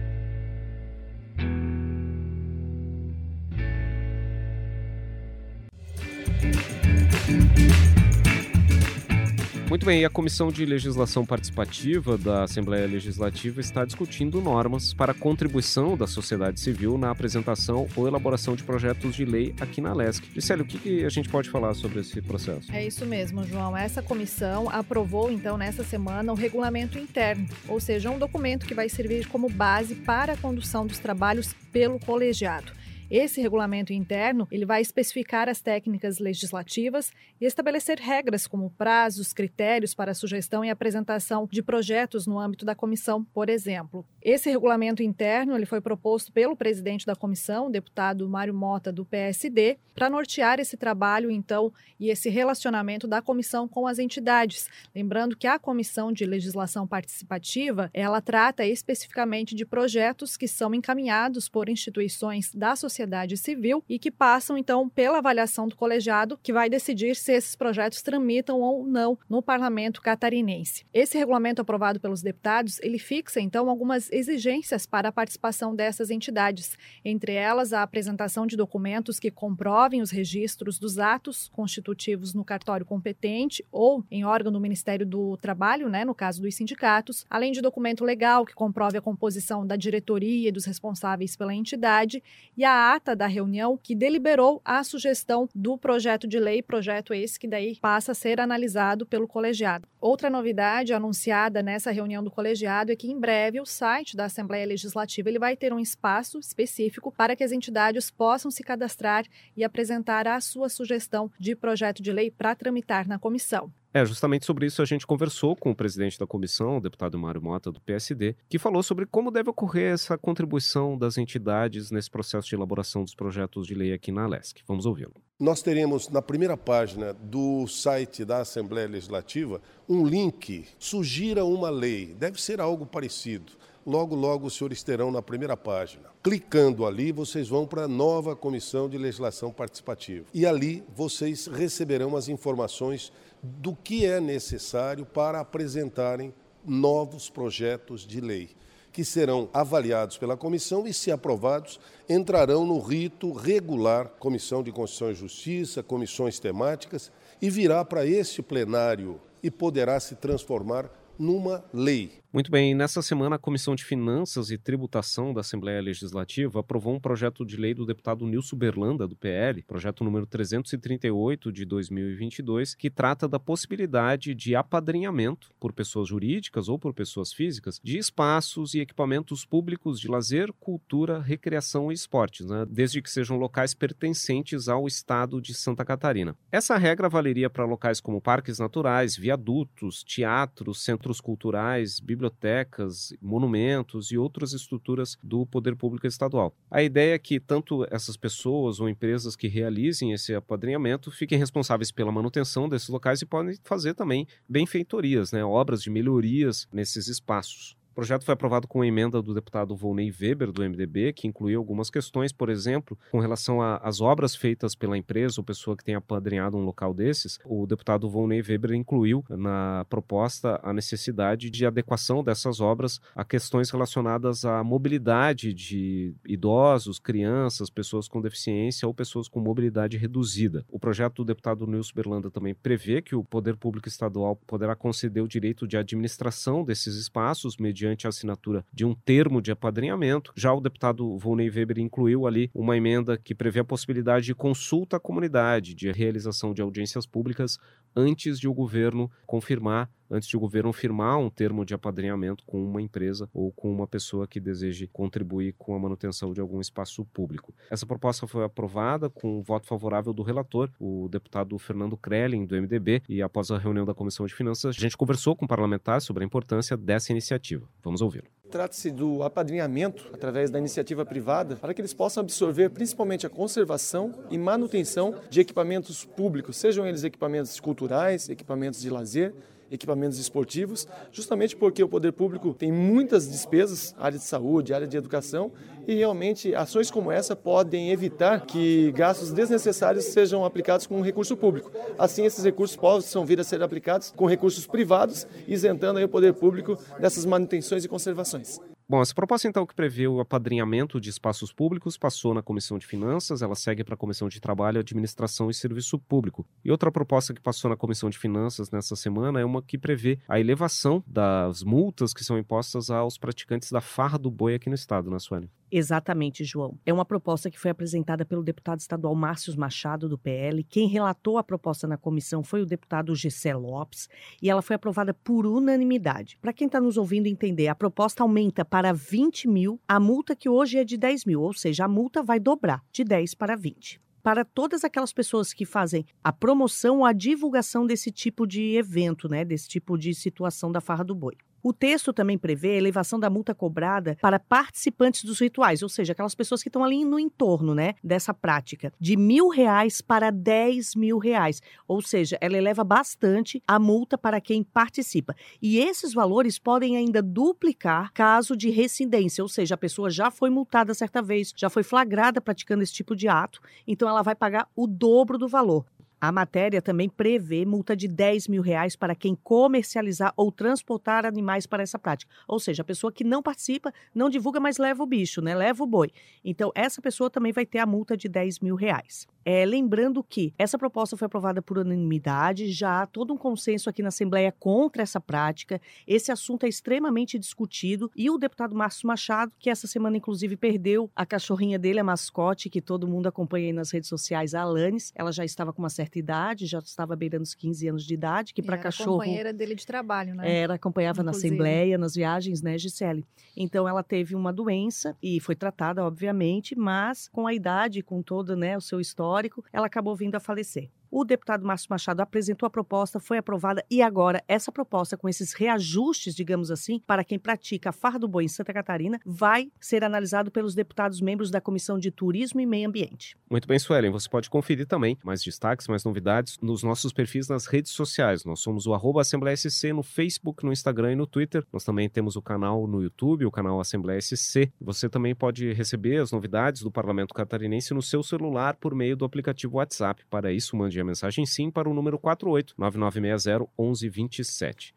Muito 9.74 9.86
bem, 9.86 10.02
e 10.02 10.04
a 10.04 10.08
Comissão 10.08 10.52
de 10.52 10.64
Legislação 10.64 11.26
Participativa 11.26 12.16
da 12.16 12.44
Assembleia 12.44 12.86
Legislativa 12.86 13.60
está 13.60 13.84
discutindo 13.84 14.40
normas 14.40 14.94
para 14.94 15.10
a 15.10 15.14
contribuição 15.14 15.96
da 15.96 16.06
sociedade 16.06 16.60
civil 16.60 16.96
na 16.96 17.10
apresentação 17.10 17.88
ou 17.96 18.06
elaboração 18.06 18.54
de 18.54 18.62
projetos 18.62 19.16
de 19.16 19.24
lei 19.24 19.52
aqui 19.60 19.80
na 19.80 19.92
LESC. 19.92 20.28
Gisele, 20.32 20.62
o 20.62 20.64
que, 20.64 21.04
a 21.04 21.08
gente 21.08 21.28
pode 21.28 21.50
falar 21.50 21.74
sobre 21.74 22.02
esse 22.02 22.22
processo? 22.22 22.72
É 22.72 22.86
isso 22.86 23.04
mesmo, 23.04 23.44
João. 23.44 23.76
Essa 23.76 24.00
comissão 24.00 24.70
aprovou, 24.70 25.28
então, 25.28 25.58
nessa 25.58 25.82
semana, 25.82 26.30
o 26.30 26.36
regulamento 26.36 26.96
interno, 26.96 27.48
ou 27.66 27.80
seja, 27.80 28.12
um 28.12 28.18
documento 28.20 28.66
que 28.66 28.74
vai 28.74 28.88
servir 28.88 29.26
como 29.26 29.48
base 29.48 29.96
para 29.96 30.34
a 30.34 30.36
condução 30.36 30.86
dos 30.86 31.00
trabalhos 31.00 31.52
pelo 31.72 31.98
colegiado. 31.98 32.70
Esse 33.16 33.40
regulamento 33.40 33.92
interno 33.92 34.48
ele 34.50 34.66
vai 34.66 34.82
especificar 34.82 35.48
as 35.48 35.60
técnicas 35.60 36.18
legislativas 36.18 37.12
e 37.40 37.44
estabelecer 37.44 38.00
regras 38.00 38.44
como 38.44 38.70
prazos, 38.70 39.32
critérios 39.32 39.94
para 39.94 40.14
sugestão 40.14 40.64
e 40.64 40.68
apresentação 40.68 41.48
de 41.48 41.62
projetos 41.62 42.26
no 42.26 42.40
âmbito 42.40 42.64
da 42.64 42.74
comissão, 42.74 43.22
por 43.22 43.48
exemplo. 43.48 44.04
Esse 44.24 44.48
regulamento 44.48 45.02
interno 45.02 45.54
ele 45.54 45.66
foi 45.66 45.82
proposto 45.82 46.32
pelo 46.32 46.56
presidente 46.56 47.04
da 47.04 47.14
comissão, 47.14 47.70
deputado 47.70 48.26
Mário 48.26 48.54
Mota, 48.54 48.90
do 48.90 49.04
PSD, 49.04 49.76
para 49.94 50.08
nortear 50.08 50.58
esse 50.58 50.78
trabalho, 50.78 51.30
então, 51.30 51.70
e 52.00 52.08
esse 52.08 52.30
relacionamento 52.30 53.06
da 53.06 53.20
comissão 53.20 53.68
com 53.68 53.86
as 53.86 53.98
entidades. 53.98 54.66
Lembrando 54.94 55.36
que 55.36 55.46
a 55.46 55.58
Comissão 55.58 56.10
de 56.10 56.24
Legislação 56.24 56.86
Participativa, 56.86 57.90
ela 57.92 58.22
trata 58.22 58.64
especificamente 58.64 59.54
de 59.54 59.66
projetos 59.66 60.38
que 60.38 60.48
são 60.48 60.74
encaminhados 60.74 61.46
por 61.46 61.68
instituições 61.68 62.50
da 62.54 62.74
sociedade 62.74 63.36
civil 63.36 63.84
e 63.86 63.98
que 63.98 64.10
passam, 64.10 64.56
então, 64.56 64.88
pela 64.88 65.18
avaliação 65.18 65.68
do 65.68 65.76
colegiado, 65.76 66.38
que 66.42 66.52
vai 66.52 66.70
decidir 66.70 67.14
se 67.14 67.32
esses 67.32 67.54
projetos 67.54 68.00
tramitam 68.00 68.58
ou 68.60 68.86
não 68.86 69.18
no 69.28 69.42
parlamento 69.42 70.00
catarinense. 70.00 70.86
Esse 70.94 71.18
regulamento 71.18 71.60
aprovado 71.60 72.00
pelos 72.00 72.22
deputados, 72.22 72.80
ele 72.80 72.98
fixa, 72.98 73.38
então, 73.38 73.68
algumas 73.68 74.13
exigências 74.14 74.86
para 74.86 75.08
a 75.08 75.12
participação 75.12 75.74
dessas 75.74 76.10
entidades, 76.10 76.78
entre 77.04 77.32
elas 77.32 77.72
a 77.72 77.82
apresentação 77.82 78.46
de 78.46 78.56
documentos 78.56 79.18
que 79.18 79.30
comprovem 79.30 80.00
os 80.00 80.10
registros 80.10 80.78
dos 80.78 80.98
atos 80.98 81.48
constitutivos 81.48 82.32
no 82.32 82.44
cartório 82.44 82.86
competente 82.86 83.64
ou 83.70 84.04
em 84.10 84.24
órgão 84.24 84.52
do 84.52 84.60
Ministério 84.60 85.04
do 85.04 85.36
Trabalho, 85.36 85.88
né, 85.88 86.04
no 86.04 86.14
caso 86.14 86.40
dos 86.40 86.54
sindicatos, 86.54 87.26
além 87.28 87.52
de 87.52 87.60
documento 87.60 88.04
legal 88.04 88.46
que 88.46 88.54
comprove 88.54 88.96
a 88.96 89.02
composição 89.02 89.66
da 89.66 89.76
diretoria 89.76 90.48
e 90.48 90.52
dos 90.52 90.64
responsáveis 90.64 91.36
pela 91.36 91.54
entidade 91.54 92.22
e 92.56 92.64
a 92.64 92.94
ata 92.94 93.16
da 93.16 93.26
reunião 93.26 93.76
que 93.76 93.94
deliberou 93.94 94.62
a 94.64 94.84
sugestão 94.84 95.48
do 95.54 95.76
projeto 95.76 96.28
de 96.28 96.38
lei, 96.38 96.62
projeto 96.62 97.12
esse 97.12 97.38
que 97.38 97.48
daí 97.48 97.76
passa 97.80 98.12
a 98.12 98.14
ser 98.14 98.40
analisado 98.40 99.04
pelo 99.04 99.26
colegiado. 99.26 99.88
Outra 100.00 100.28
novidade 100.28 100.92
anunciada 100.92 101.62
nessa 101.62 101.90
reunião 101.90 102.22
do 102.22 102.30
colegiado 102.30 102.92
é 102.92 102.96
que 102.96 103.10
em 103.10 103.18
breve 103.18 103.60
o 103.60 103.66
site 103.66 104.03
site 104.04 104.16
da 104.16 104.26
Assembleia 104.26 104.66
Legislativa 104.66 105.30
ele 105.30 105.38
vai 105.38 105.56
ter 105.56 105.72
um 105.72 105.78
espaço 105.78 106.38
específico 106.38 107.10
para 107.10 107.34
que 107.34 107.42
as 107.42 107.52
entidades 107.52 108.10
possam 108.10 108.50
se 108.50 108.62
cadastrar 108.62 109.24
e 109.56 109.64
apresentar 109.64 110.28
a 110.28 110.38
sua 110.42 110.68
sugestão 110.68 111.30
de 111.40 111.56
projeto 111.56 112.02
de 112.02 112.12
lei 112.12 112.30
para 112.30 112.54
tramitar 112.54 113.08
na 113.08 113.18
comissão. 113.18 113.72
É, 113.94 114.04
justamente 114.04 114.44
sobre 114.44 114.66
isso 114.66 114.82
a 114.82 114.84
gente 114.84 115.06
conversou 115.06 115.54
com 115.54 115.70
o 115.70 115.74
presidente 115.74 116.18
da 116.18 116.26
comissão, 116.26 116.78
o 116.78 116.80
deputado 116.80 117.16
Mário 117.16 117.40
Mota, 117.40 117.70
do 117.70 117.80
PSD, 117.80 118.34
que 118.48 118.58
falou 118.58 118.82
sobre 118.82 119.06
como 119.06 119.30
deve 119.30 119.50
ocorrer 119.50 119.94
essa 119.94 120.18
contribuição 120.18 120.98
das 120.98 121.16
entidades 121.16 121.92
nesse 121.92 122.10
processo 122.10 122.48
de 122.48 122.56
elaboração 122.56 123.04
dos 123.04 123.14
projetos 123.14 123.68
de 123.68 123.74
lei 123.74 123.92
aqui 123.92 124.10
na 124.10 124.24
Alesc. 124.24 124.62
Vamos 124.66 124.84
ouvi-lo. 124.84 125.14
Nós 125.38 125.62
teremos 125.62 126.08
na 126.08 126.20
primeira 126.20 126.56
página 126.56 127.12
do 127.12 127.68
site 127.68 128.24
da 128.24 128.38
Assembleia 128.38 128.88
Legislativa 128.88 129.62
um 129.88 130.04
link, 130.04 130.64
sugira 130.76 131.44
uma 131.44 131.70
lei, 131.70 132.14
deve 132.18 132.42
ser 132.42 132.60
algo 132.60 132.84
parecido 132.84 133.52
logo, 133.86 134.14
logo 134.14 134.46
os 134.46 134.56
senhores 134.56 134.82
terão 134.82 135.10
na 135.10 135.22
primeira 135.22 135.56
página. 135.56 136.10
Clicando 136.22 136.86
ali, 136.86 137.12
vocês 137.12 137.48
vão 137.48 137.66
para 137.66 137.84
a 137.84 137.88
nova 137.88 138.34
Comissão 138.34 138.88
de 138.88 138.96
Legislação 138.96 139.50
Participativa. 139.50 140.26
E 140.32 140.46
ali 140.46 140.82
vocês 140.94 141.46
receberão 141.46 142.16
as 142.16 142.28
informações 142.28 143.12
do 143.42 143.74
que 143.74 144.06
é 144.06 144.20
necessário 144.20 145.04
para 145.04 145.40
apresentarem 145.40 146.32
novos 146.64 147.28
projetos 147.28 148.06
de 148.06 148.20
lei, 148.20 148.50
que 148.90 149.04
serão 149.04 149.50
avaliados 149.52 150.16
pela 150.16 150.36
comissão 150.36 150.86
e, 150.86 150.94
se 150.94 151.10
aprovados, 151.12 151.78
entrarão 152.08 152.64
no 152.64 152.78
rito 152.80 153.32
regular 153.32 154.08
Comissão 154.18 154.62
de 154.62 154.72
Constituição 154.72 155.10
e 155.10 155.14
Justiça, 155.14 155.82
comissões 155.82 156.38
temáticas, 156.38 157.12
e 157.42 157.50
virá 157.50 157.84
para 157.84 158.06
este 158.06 158.40
plenário 158.40 159.20
e 159.42 159.50
poderá 159.50 160.00
se 160.00 160.14
transformar 160.14 160.90
numa 161.18 161.62
lei. 161.72 162.23
Muito 162.34 162.50
bem, 162.50 162.74
nessa 162.74 163.00
semana 163.00 163.36
a 163.36 163.38
Comissão 163.38 163.76
de 163.76 163.84
Finanças 163.84 164.50
e 164.50 164.58
Tributação 164.58 165.32
da 165.32 165.40
Assembleia 165.40 165.80
Legislativa 165.80 166.58
aprovou 166.58 166.92
um 166.92 166.98
projeto 166.98 167.46
de 167.46 167.56
lei 167.56 167.72
do 167.72 167.86
deputado 167.86 168.26
Nilson 168.26 168.56
Berlanda, 168.56 169.06
do 169.06 169.14
PL, 169.14 169.62
projeto 169.62 170.02
número 170.02 170.26
338 170.26 171.52
de 171.52 171.64
2022, 171.64 172.74
que 172.74 172.90
trata 172.90 173.28
da 173.28 173.38
possibilidade 173.38 174.34
de 174.34 174.56
apadrinhamento 174.56 175.52
por 175.60 175.72
pessoas 175.72 176.08
jurídicas 176.08 176.68
ou 176.68 176.76
por 176.76 176.92
pessoas 176.92 177.32
físicas 177.32 177.80
de 177.80 177.98
espaços 177.98 178.74
e 178.74 178.80
equipamentos 178.80 179.44
públicos 179.44 180.00
de 180.00 180.08
lazer, 180.08 180.52
cultura, 180.54 181.20
recreação 181.20 181.92
e 181.92 181.94
esportes, 181.94 182.46
né, 182.46 182.66
desde 182.68 183.00
que 183.00 183.12
sejam 183.12 183.36
locais 183.36 183.74
pertencentes 183.74 184.66
ao 184.66 184.88
estado 184.88 185.40
de 185.40 185.54
Santa 185.54 185.84
Catarina. 185.84 186.36
Essa 186.50 186.76
regra 186.76 187.08
valeria 187.08 187.48
para 187.48 187.64
locais 187.64 188.00
como 188.00 188.20
parques 188.20 188.58
naturais, 188.58 189.16
viadutos, 189.16 190.02
teatros, 190.02 190.82
centros 190.82 191.20
culturais, 191.20 192.00
bibliotecas 192.00 192.23
bibliotecas, 192.24 193.12
monumentos 193.20 194.10
e 194.10 194.18
outras 194.18 194.52
estruturas 194.52 195.16
do 195.22 195.46
poder 195.46 195.76
público 195.76 196.06
estadual. 196.06 196.54
A 196.70 196.82
ideia 196.82 197.14
é 197.14 197.18
que 197.18 197.38
tanto 197.38 197.86
essas 197.90 198.16
pessoas 198.16 198.80
ou 198.80 198.88
empresas 198.88 199.36
que 199.36 199.48
realizem 199.48 200.12
esse 200.12 200.34
apadrinhamento 200.34 201.10
fiquem 201.10 201.38
responsáveis 201.38 201.90
pela 201.90 202.12
manutenção 202.12 202.68
desses 202.68 202.88
locais 202.88 203.20
e 203.20 203.26
podem 203.26 203.56
fazer 203.62 203.94
também 203.94 204.26
benfeitorias, 204.48 205.32
né, 205.32 205.44
obras 205.44 205.82
de 205.82 205.90
melhorias 205.90 206.66
nesses 206.72 207.08
espaços. 207.08 207.76
O 207.94 208.02
projeto 208.02 208.24
foi 208.24 208.34
aprovado 208.34 208.66
com 208.66 208.84
emenda 208.84 209.22
do 209.22 209.32
deputado 209.32 209.76
Volney 209.76 210.10
Weber, 210.10 210.50
do 210.50 210.68
MDB, 210.68 211.12
que 211.12 211.28
incluiu 211.28 211.60
algumas 211.60 211.88
questões, 211.88 212.32
por 212.32 212.48
exemplo, 212.48 212.98
com 213.12 213.20
relação 213.20 213.62
às 213.62 214.00
obras 214.00 214.34
feitas 214.34 214.74
pela 214.74 214.98
empresa 214.98 215.40
ou 215.40 215.44
pessoa 215.44 215.76
que 215.76 215.84
tenha 215.84 215.98
apadrinhado 215.98 216.56
um 216.56 216.64
local 216.64 216.92
desses. 216.92 217.38
O 217.44 217.64
deputado 217.68 218.10
Volney 218.10 218.42
Weber 218.42 218.72
incluiu 218.72 219.24
na 219.30 219.86
proposta 219.88 220.58
a 220.64 220.72
necessidade 220.72 221.48
de 221.48 221.64
adequação 221.64 222.24
dessas 222.24 222.60
obras 222.60 223.00
a 223.14 223.24
questões 223.24 223.70
relacionadas 223.70 224.44
à 224.44 224.64
mobilidade 224.64 225.54
de 225.54 226.16
idosos, 226.26 226.98
crianças, 226.98 227.70
pessoas 227.70 228.08
com 228.08 228.20
deficiência 228.20 228.88
ou 228.88 228.92
pessoas 228.92 229.28
com 229.28 229.38
mobilidade 229.38 229.96
reduzida. 229.96 230.66
O 230.68 230.80
projeto 230.80 231.22
do 231.22 231.26
deputado 231.26 231.64
Nilson 231.64 231.92
Berlanda 231.94 232.28
também 232.28 232.56
prevê 232.56 233.00
que 233.00 233.14
o 233.14 233.22
poder 233.22 233.56
público 233.56 233.86
estadual 233.86 234.34
poderá 234.48 234.74
conceder 234.74 235.22
o 235.22 235.28
direito 235.28 235.64
de 235.64 235.76
administração 235.76 236.64
desses 236.64 236.96
espaços 236.96 237.56
mediante 237.56 237.83
mediante 237.84 238.06
a 238.06 238.08
assinatura 238.08 238.64
de 238.72 238.84
um 238.84 238.94
termo 238.94 239.42
de 239.42 239.52
apadrinhamento. 239.52 240.32
Já 240.34 240.52
o 240.52 240.60
deputado 240.60 241.18
Volney 241.18 241.50
Weber 241.50 241.78
incluiu 241.78 242.26
ali 242.26 242.50
uma 242.54 242.76
emenda 242.76 243.18
que 243.18 243.34
prevê 243.34 243.60
a 243.60 243.64
possibilidade 243.64 244.26
de 244.26 244.34
consulta 244.34 244.96
à 244.96 245.00
comunidade, 245.00 245.74
de 245.74 245.92
realização 245.92 246.54
de 246.54 246.62
audiências 246.62 247.06
públicas 247.06 247.58
antes 247.94 248.38
de 248.38 248.48
o 248.48 248.54
governo 248.54 249.10
confirmar 249.26 249.90
antes 250.10 250.28
de 250.28 250.36
o 250.36 250.40
governo 250.40 250.72
firmar 250.72 251.18
um 251.18 251.28
termo 251.28 251.64
de 251.64 251.74
apadrinhamento 251.74 252.44
com 252.44 252.62
uma 252.62 252.80
empresa 252.80 253.28
ou 253.32 253.50
com 253.52 253.72
uma 253.72 253.86
pessoa 253.86 254.26
que 254.26 254.38
deseje 254.38 254.86
contribuir 254.86 255.54
com 255.58 255.74
a 255.74 255.78
manutenção 255.78 256.32
de 256.32 256.40
algum 256.40 256.60
espaço 256.60 257.04
público. 257.06 257.52
Essa 257.70 257.86
proposta 257.86 258.26
foi 258.26 258.44
aprovada 258.44 259.10
com 259.10 259.38
o 259.38 259.42
voto 259.42 259.66
favorável 259.66 260.12
do 260.12 260.22
relator, 260.22 260.70
o 260.78 261.08
deputado 261.08 261.58
Fernando 261.58 261.96
Krellin, 261.96 262.46
do 262.46 262.54
MDB, 262.54 263.02
e 263.08 263.22
após 263.22 263.50
a 263.50 263.58
reunião 263.58 263.84
da 263.84 263.94
Comissão 263.94 264.26
de 264.26 264.34
Finanças, 264.34 264.76
a 264.76 264.80
gente 264.80 264.96
conversou 264.96 265.34
com 265.34 265.44
o 265.44 265.48
parlamentar 265.48 266.00
sobre 266.00 266.22
a 266.22 266.26
importância 266.26 266.76
dessa 266.76 267.12
iniciativa. 267.12 267.66
Vamos 267.82 268.00
ouvi-lo. 268.00 268.33
Trata-se 268.50 268.90
do 268.90 269.22
apadrinhamento 269.22 270.10
através 270.12 270.50
da 270.50 270.58
iniciativa 270.58 271.04
privada 271.04 271.56
para 271.56 271.74
que 271.74 271.80
eles 271.80 271.94
possam 271.94 272.22
absorver 272.22 272.70
principalmente 272.70 273.26
a 273.26 273.30
conservação 273.30 274.14
e 274.30 274.38
manutenção 274.38 275.14
de 275.28 275.40
equipamentos 275.40 276.04
públicos, 276.04 276.56
sejam 276.56 276.86
eles 276.86 277.02
equipamentos 277.02 277.58
culturais, 277.58 278.28
equipamentos 278.28 278.80
de 278.80 278.90
lazer, 278.90 279.34
equipamentos 279.70 280.18
esportivos, 280.18 280.86
justamente 281.10 281.56
porque 281.56 281.82
o 281.82 281.88
poder 281.88 282.12
público 282.12 282.54
tem 282.54 282.70
muitas 282.70 283.28
despesas, 283.28 283.94
área 283.98 284.18
de 284.18 284.24
saúde, 284.24 284.74
área 284.74 284.86
de 284.86 284.96
educação, 284.96 285.52
e 285.86 285.94
realmente 285.94 286.54
ações 286.54 286.90
como 286.90 287.10
essa 287.10 287.36
podem 287.36 287.90
evitar 287.90 288.46
que 288.46 288.92
gastos 288.92 289.32
desnecessários 289.32 290.06
sejam 290.06 290.44
aplicados 290.44 290.86
com 290.86 291.00
recurso 291.00 291.36
público. 291.36 291.70
Assim, 291.98 292.24
esses 292.24 292.44
recursos 292.44 292.76
possam 292.76 293.24
vir 293.24 293.40
a 293.40 293.44
ser 293.44 293.62
aplicados 293.62 294.12
com 294.16 294.26
recursos 294.26 294.66
privados, 294.66 295.26
isentando 295.46 296.02
o 296.02 296.08
poder 296.08 296.34
público 296.34 296.78
dessas 296.98 297.24
manutenções 297.24 297.84
e 297.84 297.88
conservações. 297.88 298.60
Bom, 298.94 299.02
essa 299.02 299.12
proposta 299.12 299.48
então 299.48 299.66
que 299.66 299.74
prevê 299.74 300.06
o 300.06 300.20
apadrinhamento 300.20 301.00
de 301.00 301.10
espaços 301.10 301.52
públicos 301.52 301.98
passou 301.98 302.32
na 302.32 302.40
Comissão 302.40 302.78
de 302.78 302.86
Finanças, 302.86 303.42
ela 303.42 303.56
segue 303.56 303.82
para 303.82 303.94
a 303.94 303.96
Comissão 303.96 304.28
de 304.28 304.40
Trabalho, 304.40 304.78
Administração 304.78 305.50
e 305.50 305.54
Serviço 305.54 305.98
Público. 305.98 306.46
E 306.64 306.70
outra 306.70 306.92
proposta 306.92 307.34
que 307.34 307.40
passou 307.40 307.68
na 307.68 307.76
Comissão 307.76 308.08
de 308.08 308.16
Finanças 308.16 308.70
nessa 308.70 308.94
semana 308.94 309.40
é 309.40 309.44
uma 309.44 309.60
que 309.60 309.76
prevê 309.76 310.20
a 310.28 310.38
elevação 310.38 311.02
das 311.08 311.64
multas 311.64 312.14
que 312.14 312.22
são 312.22 312.38
impostas 312.38 312.88
aos 312.88 313.18
praticantes 313.18 313.72
da 313.72 313.80
farra 313.80 314.16
do 314.16 314.30
boi 314.30 314.54
aqui 314.54 314.68
no 314.68 314.76
estado, 314.76 315.10
né, 315.10 315.18
Sueli? 315.18 315.50
Exatamente, 315.70 316.44
João. 316.44 316.78
É 316.84 316.92
uma 316.92 317.04
proposta 317.04 317.50
que 317.50 317.58
foi 317.58 317.70
apresentada 317.70 318.24
pelo 318.24 318.42
deputado 318.42 318.80
estadual 318.80 319.14
Márcio 319.14 319.58
Machado, 319.58 320.08
do 320.08 320.18
PL. 320.18 320.62
Quem 320.64 320.88
relatou 320.88 321.38
a 321.38 321.44
proposta 321.44 321.86
na 321.86 321.96
comissão 321.96 322.42
foi 322.42 322.62
o 322.62 322.66
deputado 322.66 323.14
Gessé 323.14 323.54
Lopes 323.54 324.08
e 324.40 324.48
ela 324.48 324.62
foi 324.62 324.76
aprovada 324.76 325.12
por 325.12 325.46
unanimidade. 325.46 326.38
Para 326.40 326.52
quem 326.52 326.66
está 326.66 326.80
nos 326.80 326.96
ouvindo 326.96 327.26
entender, 327.26 327.68
a 327.68 327.74
proposta 327.74 328.22
aumenta 328.22 328.64
para 328.64 328.92
20 328.92 329.48
mil 329.48 329.80
a 329.88 329.98
multa 329.98 330.36
que 330.36 330.48
hoje 330.48 330.78
é 330.78 330.84
de 330.84 330.96
10 330.96 331.24
mil, 331.24 331.40
ou 331.40 331.52
seja, 331.52 331.84
a 331.84 331.88
multa 331.88 332.22
vai 332.22 332.38
dobrar 332.38 332.82
de 332.92 333.04
10 333.04 333.34
para 333.34 333.56
20 333.56 334.04
para 334.22 334.42
todas 334.42 334.84
aquelas 334.84 335.12
pessoas 335.12 335.52
que 335.52 335.66
fazem 335.66 336.06
a 336.24 336.32
promoção 336.32 337.00
ou 337.00 337.04
a 337.04 337.12
divulgação 337.12 337.86
desse 337.86 338.10
tipo 338.10 338.46
de 338.46 338.74
evento, 338.74 339.28
né, 339.28 339.44
desse 339.44 339.68
tipo 339.68 339.98
de 339.98 340.14
situação 340.14 340.72
da 340.72 340.80
farra 340.80 341.04
do 341.04 341.14
boi. 341.14 341.36
O 341.66 341.72
texto 341.72 342.12
também 342.12 342.36
prevê 342.36 342.72
a 342.72 342.76
elevação 342.76 343.18
da 343.18 343.30
multa 343.30 343.54
cobrada 343.54 344.18
para 344.20 344.38
participantes 344.38 345.24
dos 345.24 345.40
rituais, 345.40 345.82
ou 345.82 345.88
seja, 345.88 346.12
aquelas 346.12 346.34
pessoas 346.34 346.62
que 346.62 346.68
estão 346.68 346.84
ali 346.84 347.06
no 347.06 347.18
entorno 347.18 347.74
né, 347.74 347.94
dessa 348.04 348.34
prática, 348.34 348.92
de 349.00 349.16
mil 349.16 349.48
reais 349.48 350.02
para 350.02 350.30
dez 350.30 350.94
mil 350.94 351.16
reais. 351.16 351.62
Ou 351.88 352.02
seja, 352.02 352.36
ela 352.38 352.58
eleva 352.58 352.84
bastante 352.84 353.62
a 353.66 353.78
multa 353.78 354.18
para 354.18 354.42
quem 354.42 354.62
participa. 354.62 355.34
E 355.62 355.78
esses 355.78 356.12
valores 356.12 356.58
podem 356.58 356.98
ainda 356.98 357.22
duplicar 357.22 358.12
caso 358.12 358.54
de 358.54 358.68
rescindência, 358.68 359.42
ou 359.42 359.48
seja, 359.48 359.74
a 359.74 359.78
pessoa 359.78 360.10
já 360.10 360.30
foi 360.30 360.50
multada 360.50 360.92
certa 360.92 361.22
vez, 361.22 361.50
já 361.56 361.70
foi 361.70 361.82
flagrada 361.82 362.42
praticando 362.42 362.82
esse 362.82 362.92
tipo 362.92 363.16
de 363.16 363.26
ato, 363.26 363.58
então 363.86 364.06
ela 364.06 364.20
vai 364.20 364.34
pagar 364.34 364.68
o 364.76 364.86
dobro 364.86 365.38
do 365.38 365.48
valor. 365.48 365.86
A 366.26 366.32
matéria 366.32 366.80
também 366.80 367.06
prevê 367.06 367.66
multa 367.66 367.94
de 367.94 368.08
10 368.08 368.48
mil 368.48 368.62
reais 368.62 368.96
para 368.96 369.14
quem 369.14 369.34
comercializar 369.34 370.32
ou 370.38 370.50
transportar 370.50 371.26
animais 371.26 371.66
para 371.66 371.82
essa 371.82 371.98
prática. 371.98 372.32
Ou 372.48 372.58
seja, 372.58 372.80
a 372.80 372.84
pessoa 372.84 373.12
que 373.12 373.22
não 373.22 373.42
participa, 373.42 373.92
não 374.14 374.30
divulga, 374.30 374.58
mas 374.58 374.78
leva 374.78 375.02
o 375.02 375.06
bicho, 375.06 375.42
né? 375.42 375.54
Leva 375.54 375.84
o 375.84 375.86
boi. 375.86 376.10
Então, 376.42 376.72
essa 376.74 377.02
pessoa 377.02 377.28
também 377.28 377.52
vai 377.52 377.66
ter 377.66 377.78
a 377.78 377.84
multa 377.84 378.16
de 378.16 378.26
10 378.26 378.60
mil 378.60 378.74
reais. 378.74 379.26
É, 379.44 379.66
lembrando 379.66 380.24
que 380.24 380.54
essa 380.58 380.78
proposta 380.78 381.18
foi 381.18 381.26
aprovada 381.26 381.60
por 381.60 381.76
unanimidade, 381.76 382.72
já 382.72 383.02
há 383.02 383.06
todo 383.06 383.34
um 383.34 383.36
consenso 383.36 383.90
aqui 383.90 384.00
na 384.00 384.08
Assembleia 384.08 384.50
contra 384.50 385.02
essa 385.02 385.20
prática. 385.20 385.78
Esse 386.06 386.32
assunto 386.32 386.64
é 386.64 386.68
extremamente 386.68 387.38
discutido 387.38 388.10
e 388.16 388.30
o 388.30 388.38
deputado 388.38 388.74
Márcio 388.74 389.06
Machado, 389.06 389.52
que 389.58 389.68
essa 389.68 389.86
semana 389.86 390.16
inclusive 390.16 390.56
perdeu 390.56 391.10
a 391.14 391.26
cachorrinha 391.26 391.78
dele, 391.78 392.00
a 392.00 392.04
mascote, 392.04 392.70
que 392.70 392.80
todo 392.80 393.06
mundo 393.06 393.26
acompanha 393.26 393.66
aí 393.66 393.72
nas 393.72 393.90
redes 393.90 394.08
sociais, 394.08 394.54
a 394.54 394.62
Alanis, 394.62 395.12
ela 395.14 395.30
já 395.30 395.44
estava 395.44 395.74
com 395.74 395.82
uma 395.82 395.90
certa 395.90 396.13
idade, 396.18 396.66
já 396.66 396.78
estava 396.78 397.14
beirando 397.16 397.42
os 397.42 397.54
15 397.54 397.88
anos 397.88 398.04
de 398.04 398.14
idade, 398.14 398.54
que 398.54 398.62
para 398.62 398.78
cachorro... 398.78 399.18
companheira 399.18 399.52
dele 399.52 399.74
de 399.74 399.86
trabalho, 399.86 400.34
né? 400.34 400.60
Era, 400.60 400.74
acompanhava 400.74 401.22
inclusive. 401.22 401.48
na 401.48 401.54
Assembleia, 401.54 401.98
nas 401.98 402.14
viagens, 402.14 402.62
né, 402.62 402.76
Gisele? 402.78 403.24
Então 403.56 403.88
ela 403.88 404.02
teve 404.02 404.34
uma 404.34 404.52
doença 404.52 405.16
e 405.22 405.40
foi 405.40 405.54
tratada, 405.54 406.04
obviamente, 406.04 406.76
mas 406.76 407.28
com 407.28 407.46
a 407.46 407.54
idade, 407.54 408.02
com 408.02 408.22
todo 408.22 408.56
né, 408.56 408.76
o 408.76 408.80
seu 408.80 409.00
histórico, 409.00 409.64
ela 409.72 409.86
acabou 409.86 410.14
vindo 410.16 410.34
a 410.34 410.40
falecer. 410.40 410.90
O 411.16 411.24
deputado 411.24 411.64
Márcio 411.64 411.86
Machado 411.90 412.22
apresentou 412.22 412.66
a 412.66 412.70
proposta, 412.70 413.20
foi 413.20 413.38
aprovada 413.38 413.84
e 413.88 414.02
agora 414.02 414.42
essa 414.48 414.72
proposta 414.72 415.16
com 415.16 415.28
esses 415.28 415.52
reajustes, 415.52 416.34
digamos 416.34 416.72
assim, 416.72 416.98
para 416.98 417.22
quem 417.22 417.38
pratica 417.38 417.90
a 417.90 417.92
farra 417.92 418.18
do 418.18 418.26
boi 418.26 418.42
em 418.42 418.48
Santa 418.48 418.72
Catarina, 418.72 419.20
vai 419.24 419.70
ser 419.78 420.02
analisado 420.02 420.50
pelos 420.50 420.74
deputados 420.74 421.20
membros 421.20 421.52
da 421.52 421.60
Comissão 421.60 422.00
de 422.00 422.10
Turismo 422.10 422.60
e 422.60 422.66
Meio 422.66 422.88
Ambiente. 422.88 423.36
Muito 423.48 423.68
bem, 423.68 423.78
Suelen, 423.78 424.10
você 424.10 424.28
pode 424.28 424.50
conferir 424.50 424.88
também 424.88 425.16
mais 425.22 425.40
destaques, 425.40 425.86
mais 425.86 426.02
novidades 426.02 426.58
nos 426.60 426.82
nossos 426.82 427.12
perfis 427.12 427.46
nas 427.48 427.66
redes 427.66 427.92
sociais. 427.92 428.44
Nós 428.44 428.58
somos 428.58 428.84
o 428.84 428.92
arroba 428.92 429.20
Assembleia 429.20 429.56
SC 429.56 429.92
no 429.92 430.02
Facebook, 430.02 430.64
no 430.64 430.72
Instagram 430.72 431.12
e 431.12 431.14
no 431.14 431.28
Twitter. 431.28 431.64
Nós 431.72 431.84
também 431.84 432.08
temos 432.08 432.34
o 432.34 432.42
canal 432.42 432.88
no 432.88 433.00
YouTube, 433.00 433.46
o 433.46 433.52
canal 433.52 433.78
Assembleia 433.78 434.20
SC. 434.20 434.72
Você 434.80 435.08
também 435.08 435.32
pode 435.32 435.72
receber 435.74 436.20
as 436.20 436.32
novidades 436.32 436.82
do 436.82 436.90
Parlamento 436.90 437.32
Catarinense 437.32 437.94
no 437.94 438.02
seu 438.02 438.20
celular 438.20 438.74
por 438.74 438.96
meio 438.96 439.16
do 439.16 439.24
aplicativo 439.24 439.76
WhatsApp. 439.76 440.24
Para 440.28 440.52
isso, 440.52 440.76
mande 440.76 441.03
a 441.04 441.06
mensagem 441.06 441.46
sim 441.46 441.70
para 441.70 441.88
o 441.88 441.94
número 441.94 442.18
48 442.18 442.74
9960 442.76 443.66
1127. 443.78 444.94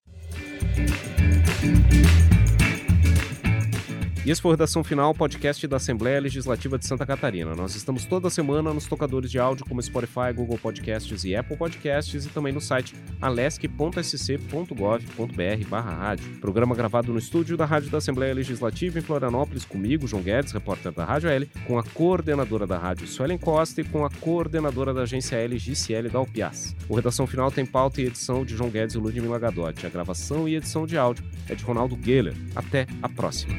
E 4.27 4.29
esse 4.29 4.41
foi 4.41 4.49
o 4.49 4.55
Redação 4.55 4.83
Final, 4.83 5.13
podcast 5.13 5.65
da 5.69 5.77
Assembleia 5.77 6.19
Legislativa 6.19 6.77
de 6.77 6.85
Santa 6.85 7.05
Catarina. 7.05 7.55
Nós 7.55 7.75
estamos 7.75 8.03
toda 8.03 8.29
semana 8.29 8.73
nos 8.73 8.85
tocadores 8.85 9.31
de 9.31 9.39
áudio 9.39 9.65
como 9.65 9.81
Spotify, 9.81 10.33
Google 10.35 10.57
Podcasts 10.57 11.23
e 11.23 11.33
Apple 11.33 11.55
Podcasts 11.55 12.25
e 12.25 12.27
também 12.27 12.51
no 12.51 12.59
site 12.59 12.93
alesc.sc.gov.br 13.21 15.69
barra 15.69 15.91
rádio. 15.91 16.29
Programa 16.41 16.75
gravado 16.75 17.13
no 17.13 17.19
estúdio 17.19 17.55
da 17.55 17.63
Rádio 17.63 17.89
da 17.89 17.99
Assembleia 17.99 18.33
Legislativa 18.33 18.99
em 18.99 19.01
Florianópolis, 19.01 19.63
comigo, 19.63 20.05
João 20.05 20.21
Guedes, 20.21 20.51
repórter 20.51 20.91
da 20.91 21.05
Rádio 21.05 21.29
L, 21.29 21.49
com 21.65 21.79
a 21.79 21.83
coordenadora 21.83 22.67
da 22.67 22.77
rádio 22.77 23.07
Suelen 23.07 23.37
Costa 23.37 23.79
e 23.79 23.85
com 23.85 24.03
a 24.03 24.09
coordenadora 24.09 24.93
da 24.93 25.03
agência 25.03 25.37
L, 25.37 25.57
Giciele 25.57 26.09
Dalpias. 26.09 26.75
O 26.89 26.95
Redação 26.97 27.25
Final 27.25 27.49
tem 27.49 27.65
pauta 27.65 28.01
e 28.01 28.07
edição 28.07 28.43
de 28.43 28.57
João 28.57 28.69
Guedes 28.69 28.95
e 28.95 28.97
Ludmila 28.97 29.39
Gadotti. 29.39 29.87
A 29.87 29.89
gravação 29.89 30.49
e 30.49 30.57
edição 30.57 30.85
de 30.85 30.97
áudio 30.97 31.23
é 31.47 31.55
de 31.55 31.63
Ronaldo 31.63 31.97
Geller. 32.03 32.35
Até 32.53 32.85
a 33.01 33.07
próxima. 33.07 33.55